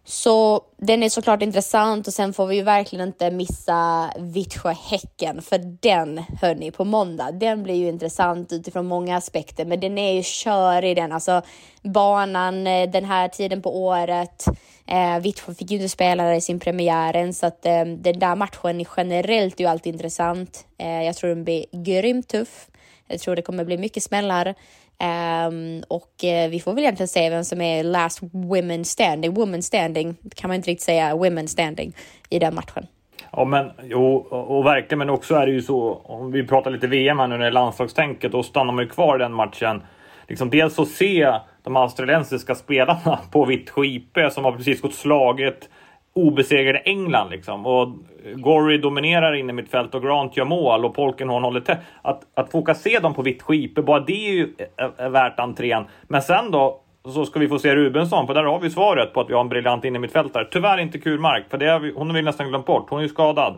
[0.09, 5.57] Så den är såklart intressant och sen får vi ju verkligen inte missa Vittsjö-Häcken för
[5.81, 7.31] den hörni på måndag.
[7.31, 11.11] Den blir ju intressant utifrån många aspekter, men den är ju körig den.
[11.11, 11.41] Alltså
[11.83, 14.45] banan eh, den här tiden på året.
[14.85, 18.19] Eh, Vittsjö fick ju inte spela där i sin premiär än så att eh, den
[18.19, 20.65] där matchen generellt är ju alltid intressant.
[20.77, 22.67] Eh, jag tror den blir grymt tuff.
[23.07, 24.55] Jag tror det kommer bli mycket smällar.
[24.99, 29.61] Um, och uh, vi får väl egentligen se vem som är last women standing, woman
[29.61, 31.95] standing, kan man inte riktigt säga women standing
[32.29, 32.87] i den matchen.
[33.31, 36.71] Ja men jo, och, och verkligen, men också är det ju så, om vi pratar
[36.71, 39.33] lite VM här nu när det är landslagstänket, då stannar man ju kvar i den
[39.33, 39.81] matchen.
[40.27, 41.33] Liksom dels att se
[41.63, 45.69] de australiensiska spelarna på Vittsjö IP som har precis gått slaget
[46.17, 47.65] obesegrade England liksom.
[47.65, 47.87] Och
[48.35, 51.79] Gorry dominerar inne mitt fält och Grant gör mål och Polkenhorn håller tätt.
[52.01, 54.53] Att, att få se dem på vitt skipe, bara det är ju
[54.97, 55.85] är, värt entrén.
[56.07, 56.81] Men sen då
[57.13, 59.41] så ska vi få se Rubensson, för där har vi svaret på att vi har
[59.41, 60.47] en briljant inne mitt fält där.
[60.51, 62.89] Tyvärr inte Kurmark, för det har vi, hon har vi nästan glömt bort.
[62.89, 63.53] Hon är ju skadad.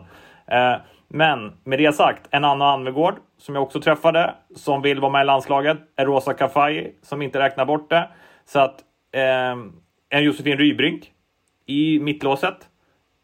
[0.46, 0.74] Eh,
[1.08, 5.22] men med det sagt, en Anna Anvegård som jag också träffade, som vill vara med
[5.22, 8.08] i landslaget, är Rosa Kafaji som inte räknar bort det.
[8.44, 8.80] Så att
[9.14, 9.56] eh,
[10.10, 11.10] en Josefin Rybrink
[11.70, 12.68] i mittlåset.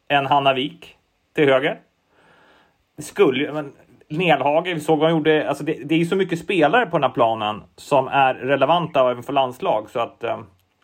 [0.09, 0.97] En Hanna Wik
[1.35, 1.81] till höger.
[2.97, 3.73] Det skulle men
[4.09, 5.49] Nelhage, vi såg vad han gjorde.
[5.49, 9.11] Alltså det, det är ju så mycket spelare på den här planen som är relevanta
[9.11, 10.41] även för landslag så att eh,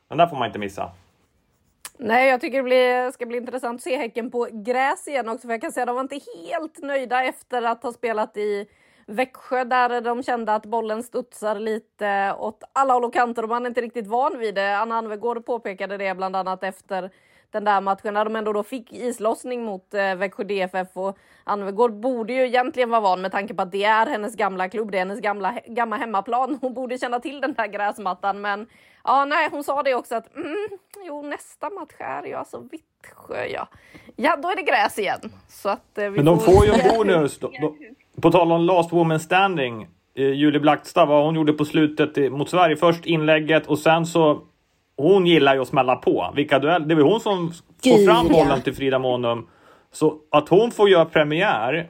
[0.09, 0.91] den där får man inte missa.
[1.99, 5.47] Nej, jag tycker det blir, ska bli intressant att se Häcken på gräs igen också,
[5.47, 8.67] för jag kan säga att de var inte helt nöjda efter att ha spelat i
[9.07, 13.65] Växjö där de kände att bollen studsar lite åt alla håll och kanter och man
[13.65, 14.79] är inte riktigt van vid det.
[14.79, 17.11] Anna Anvegård påpekade det bland annat efter
[17.53, 21.93] den där matchen när de ändå då fick islossning mot eh, Växjö DFF och Anvegård
[21.93, 24.97] borde ju egentligen vara van med tanke på att det är hennes gamla klubb, det
[24.97, 26.59] är hennes gamla, gamla hemmaplan.
[26.61, 28.67] Hon borde känna till den där gräsmattan men
[29.05, 30.69] ja, nej, hon sa det också att mm,
[31.07, 33.69] jo, nästa match är ju alltså Vittsjö, ja.
[34.17, 35.21] Ja, då är det gräs igen.
[35.49, 37.39] Så att, eh, men de får, får ju en bonus.
[37.39, 37.75] Då, då,
[38.21, 39.89] på tal om last woman standing.
[40.15, 42.77] Eh, Julie Blackstad, vad hon gjorde på slutet mot Sverige.
[42.77, 44.43] Först inlägget och sen så
[45.03, 46.33] hon gillar ju att smälla på.
[46.37, 48.61] Vilka duell, det är hon som Gud, får fram bollen ja.
[48.61, 49.49] till Frida Månum.
[49.93, 51.89] Så att hon får göra premiär,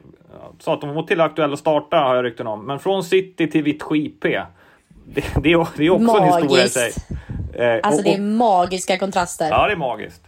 [0.59, 2.65] så att hon var till aktuell att starta har jag rykten om.
[2.65, 4.21] Men från City till Vittsjö IP.
[4.21, 6.37] Det, det, är, det är också Magiskt.
[6.37, 6.91] en historia i sig.
[7.53, 9.49] Eh, alltså och, och, det är magiska kontraster.
[9.49, 10.21] Ja, det är magiskt.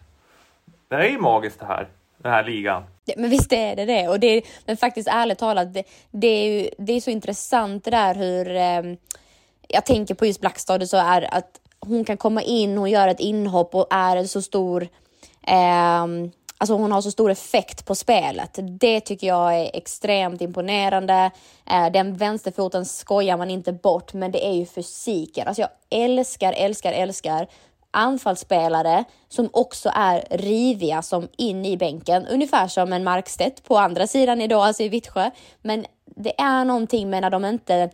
[0.88, 2.83] Det är magiskt det här, den här ligan.
[3.05, 4.07] Ja, men visst är det det.
[4.07, 7.83] Och det är, men faktiskt ärligt talat, det, det är ju det är så intressant
[7.83, 8.97] det där hur eh,
[9.67, 13.19] jag tänker på just Blackstad så är att hon kan komma in, och göra ett
[13.19, 14.88] inhopp och är en så stor
[15.47, 16.05] eh,
[16.57, 18.59] Alltså hon har så stor effekt på spelet.
[18.79, 21.31] Det tycker jag är extremt imponerande.
[21.71, 25.47] Eh, den vänsterfoten skojar man inte bort, men det är ju fysiken.
[25.47, 27.47] Alltså jag älskar, älskar, älskar
[27.91, 32.27] anfallsspelare som också är riviga som in i bänken.
[32.27, 35.31] Ungefär som en Markstedt på andra sidan idag, alltså i Vittsjö.
[35.61, 37.89] Men det är någonting med när de inte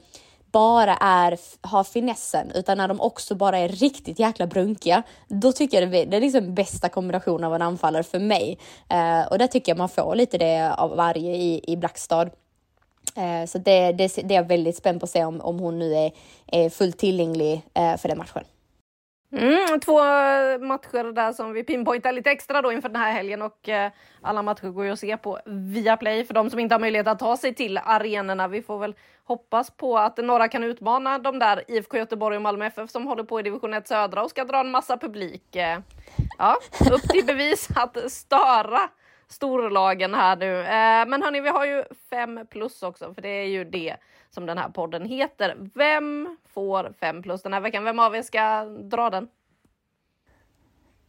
[0.52, 5.82] bara är, har finessen, utan när de också bara är riktigt jäkla brunkiga, då tycker
[5.82, 8.58] jag det är, det är liksom bästa kombinationen av en anfallare för mig.
[8.90, 12.30] Eh, och där tycker jag man får lite det av varje i, i Blackstad.
[13.16, 15.80] Eh, så det, det, det, är jag väldigt spänd på att se om, om hon
[15.80, 16.12] nu är,
[16.48, 18.44] är fullt tillgänglig eh, för den matchen.
[19.32, 20.00] Mm, två
[20.66, 24.42] matcher där som vi pinpointar lite extra då inför den här helgen och eh, alla
[24.42, 27.38] matcher går ju att se på Viaplay för de som inte har möjlighet att ta
[27.38, 28.48] sig till arenorna.
[28.48, 32.66] Vi får väl hoppas på att några kan utmana de där IFK Göteborg och Malmö
[32.66, 35.56] FF som håller på i division 1 södra och ska dra en massa publik.
[35.56, 35.80] Eh,
[36.38, 36.58] ja,
[36.92, 38.90] upp till bevis att störa
[39.28, 40.60] storlagen här nu.
[40.60, 43.96] Eh, men hörni, vi har ju fem plus också, för det är ju det
[44.34, 45.56] som den här podden heter.
[45.74, 47.84] Vem får fem plus den här veckan?
[47.84, 49.28] Vem av er ska dra den?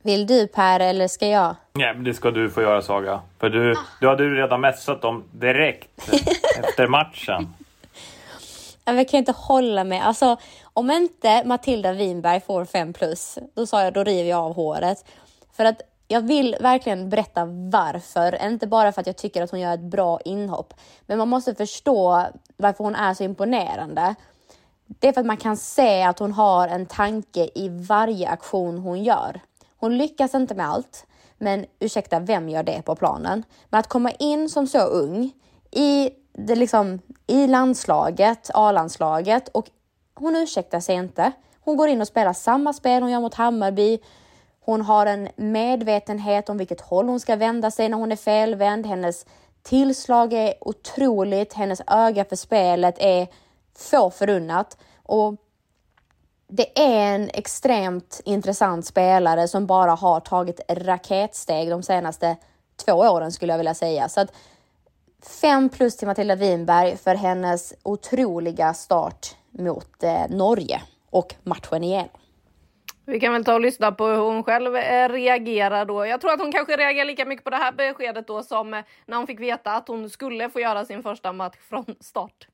[0.03, 1.57] Vill du Per eller ska jag?
[1.73, 3.21] Nej, men det ska du få göra Saga.
[3.39, 6.13] För du, du hade ju redan messat dem direkt
[6.59, 7.55] efter matchen.
[8.85, 9.99] Jag kan inte hålla mig.
[9.99, 14.55] Alltså, om inte Matilda Winberg får fem plus, då sa jag då river jag av
[14.55, 15.05] håret.
[15.57, 15.81] För att
[16.13, 19.81] jag vill verkligen berätta varför, inte bara för att jag tycker att hon gör ett
[19.81, 20.75] bra inhopp,
[21.07, 24.15] men man måste förstå varför hon är så imponerande.
[24.87, 28.79] Det är för att man kan se att hon har en tanke i varje aktion
[28.79, 29.41] hon gör.
[29.77, 31.07] Hon lyckas inte med allt,
[31.39, 33.45] men ursäkta, vem gör det på planen?
[33.71, 35.33] Men att komma in som så ung
[35.71, 39.71] i, det liksom, i landslaget, A-landslaget och
[40.15, 41.33] hon ursäktar sig inte.
[41.61, 43.99] Hon går in och spelar samma spel hon gör mot Hammarby.
[44.65, 48.87] Hon har en medvetenhet om vilket håll hon ska vända sig när hon är felvänd.
[48.87, 49.27] Hennes
[49.63, 51.53] tillslag är otroligt.
[51.53, 53.29] Hennes öga för spelet är
[53.75, 54.77] få förunnat.
[55.03, 55.37] Och
[56.49, 62.37] det är en extremt intressant spelare som bara har tagit raketsteg de senaste
[62.85, 64.09] två åren skulle jag vilja säga.
[64.09, 64.33] Så att
[65.23, 72.22] fem plus till Matilda Winberg för hennes otroliga start mot eh, Norge och matchen igenom.
[73.05, 76.07] Vi kan väl ta och lyssna på hur hon själv eh, reagerar då.
[76.07, 78.85] Jag tror att hon kanske reagerar lika mycket på det här beskedet då som eh,
[79.07, 82.47] när hon fick veta att hon skulle få göra sin första match från start.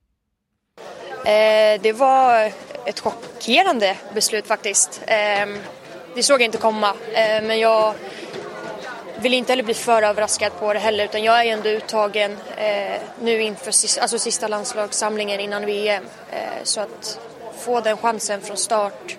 [1.25, 2.53] Eh, det var
[2.85, 5.03] ett chockerande beslut faktiskt.
[5.07, 5.49] Eh,
[6.15, 7.95] det såg jag inte komma, eh, men jag
[9.21, 13.01] vill inte heller bli för överraskad på det heller utan jag är ändå uttagen eh,
[13.21, 16.05] nu inför sista, alltså sista landslagssamlingen innan VM.
[16.63, 17.21] så att
[17.59, 19.17] få den chansen från start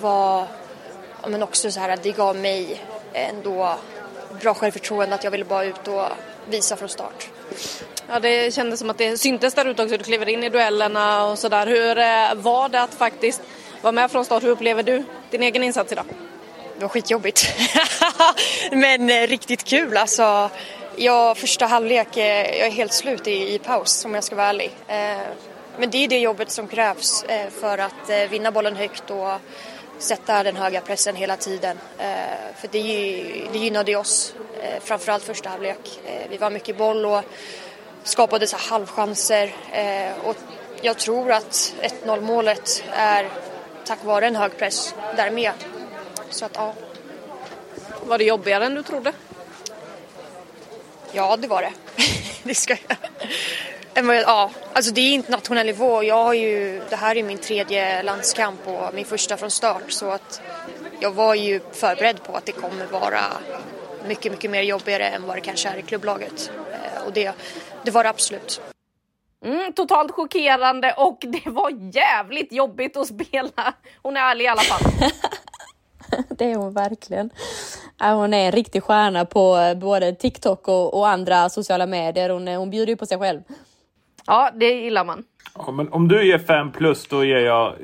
[0.00, 0.46] var
[1.26, 2.80] men också så här att det gav mig
[3.12, 3.78] ändå
[4.40, 6.04] bra självförtroende att jag ville bara ut och
[6.48, 7.28] visa från start.
[8.08, 9.96] Ja, det kändes som att det syntes där ute också.
[9.96, 11.66] Du kliver in i duellerna och sådär.
[11.66, 13.42] Hur eh, var det att faktiskt
[13.82, 14.42] vara med från start?
[14.42, 16.04] Hur upplever du din egen insats idag?
[16.76, 17.46] Det var skitjobbigt.
[18.72, 20.50] Men eh, riktigt kul alltså.
[20.96, 24.46] Jag, första halvlek, eh, jag är helt slut i, i paus om jag ska vara
[24.46, 24.70] ärlig.
[25.78, 27.24] Men det är det jobbet som krävs
[27.60, 29.32] för att vinna bollen högt och
[29.98, 31.78] sätta den höga pressen hela tiden.
[32.56, 32.82] För det,
[33.52, 34.34] det gynnade oss,
[34.80, 36.00] framförallt första halvlek.
[36.30, 37.22] Vi var mycket boll och
[38.02, 39.54] skapade så halvchanser
[40.24, 40.36] och
[40.80, 41.74] jag tror att
[42.04, 43.28] 1-0 målet är
[43.84, 45.52] tack vare en hög press där med.
[46.30, 46.74] Så att ja.
[48.02, 49.12] Var det jobbigare än du trodde?
[51.12, 51.72] Ja, det var det.
[52.42, 52.96] det ska jag.
[54.06, 56.02] Ja, alltså det är internationell nivå.
[56.02, 60.10] Jag har ju, det här är min tredje landskamp och min första från start så
[60.10, 60.42] att
[61.00, 63.20] jag var ju förberedd på att det kommer vara
[64.08, 66.50] mycket, mycket mer jobbigare än vad det kanske är i klubblaget.
[66.72, 67.32] Eh, och det,
[67.84, 68.60] det var det absolut.
[69.44, 73.74] Mm, totalt chockerande och det var jävligt jobbigt att spela.
[74.02, 74.92] Hon är ärlig i alla fall.
[76.28, 77.30] det är hon verkligen.
[77.98, 82.30] Hon är en riktig stjärna på eh, både TikTok och, och andra sociala medier.
[82.30, 83.40] Hon, hon bjuder ju på sig själv.
[84.28, 85.24] Ja, det gillar man.
[85.54, 87.74] Ja, men om du ger fem plus, då ger jag,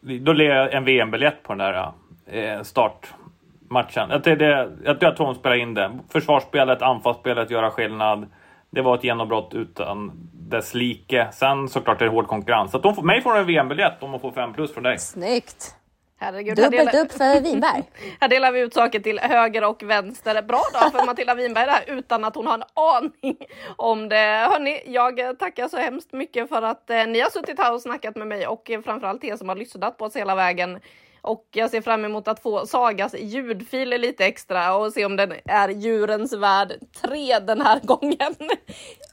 [0.00, 1.92] då ger jag en VM-biljett på den där
[2.26, 4.10] eh, startmatchen.
[4.10, 5.98] Jag, det, jag tror att hon spelar in det.
[6.08, 8.26] Försvarsspelet, anfallsspelet, göra skillnad.
[8.70, 11.28] Det var ett genombrott utan dess like.
[11.32, 12.70] Sen såklart är det hård konkurrens.
[12.70, 14.98] Så att de får, mig får en VM-biljett om hon får fem plus från dig.
[14.98, 15.76] Snyggt!
[16.22, 17.04] Herregud, Dubbelt delar...
[17.04, 17.82] upp för Winberg.
[18.20, 20.42] här delar vi ut saker till höger och vänster.
[20.42, 23.36] Bra dag för Matilda Winberg där utan att hon har en aning
[23.76, 24.48] om det.
[24.50, 28.16] Hörni, jag tackar så hemskt mycket för att eh, ni har suttit här och snackat
[28.16, 30.80] med mig och framförallt er som har lyssnat på oss hela vägen.
[31.24, 35.32] Och jag ser fram emot att få Sagas ljudfiler lite extra och se om den
[35.44, 38.34] är djurens värld 3 den här gången.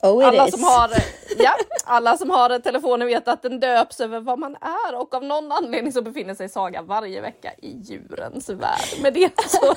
[0.02, 0.54] Oh, alla, is.
[0.54, 0.90] som har,
[1.38, 1.52] ja,
[1.86, 5.52] alla som har telefonen vet att den döps över vad man är och av någon
[5.52, 9.02] anledning så befinner sig Saga varje vecka i djurens värld.
[9.02, 9.74] Med det så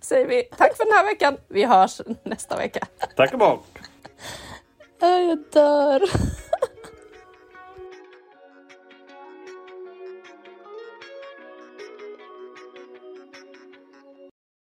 [0.00, 1.36] säger vi tack för den här veckan.
[1.48, 2.86] Vi hörs nästa vecka.
[3.16, 3.66] Tack och bock!
[5.00, 6.02] Jag dör.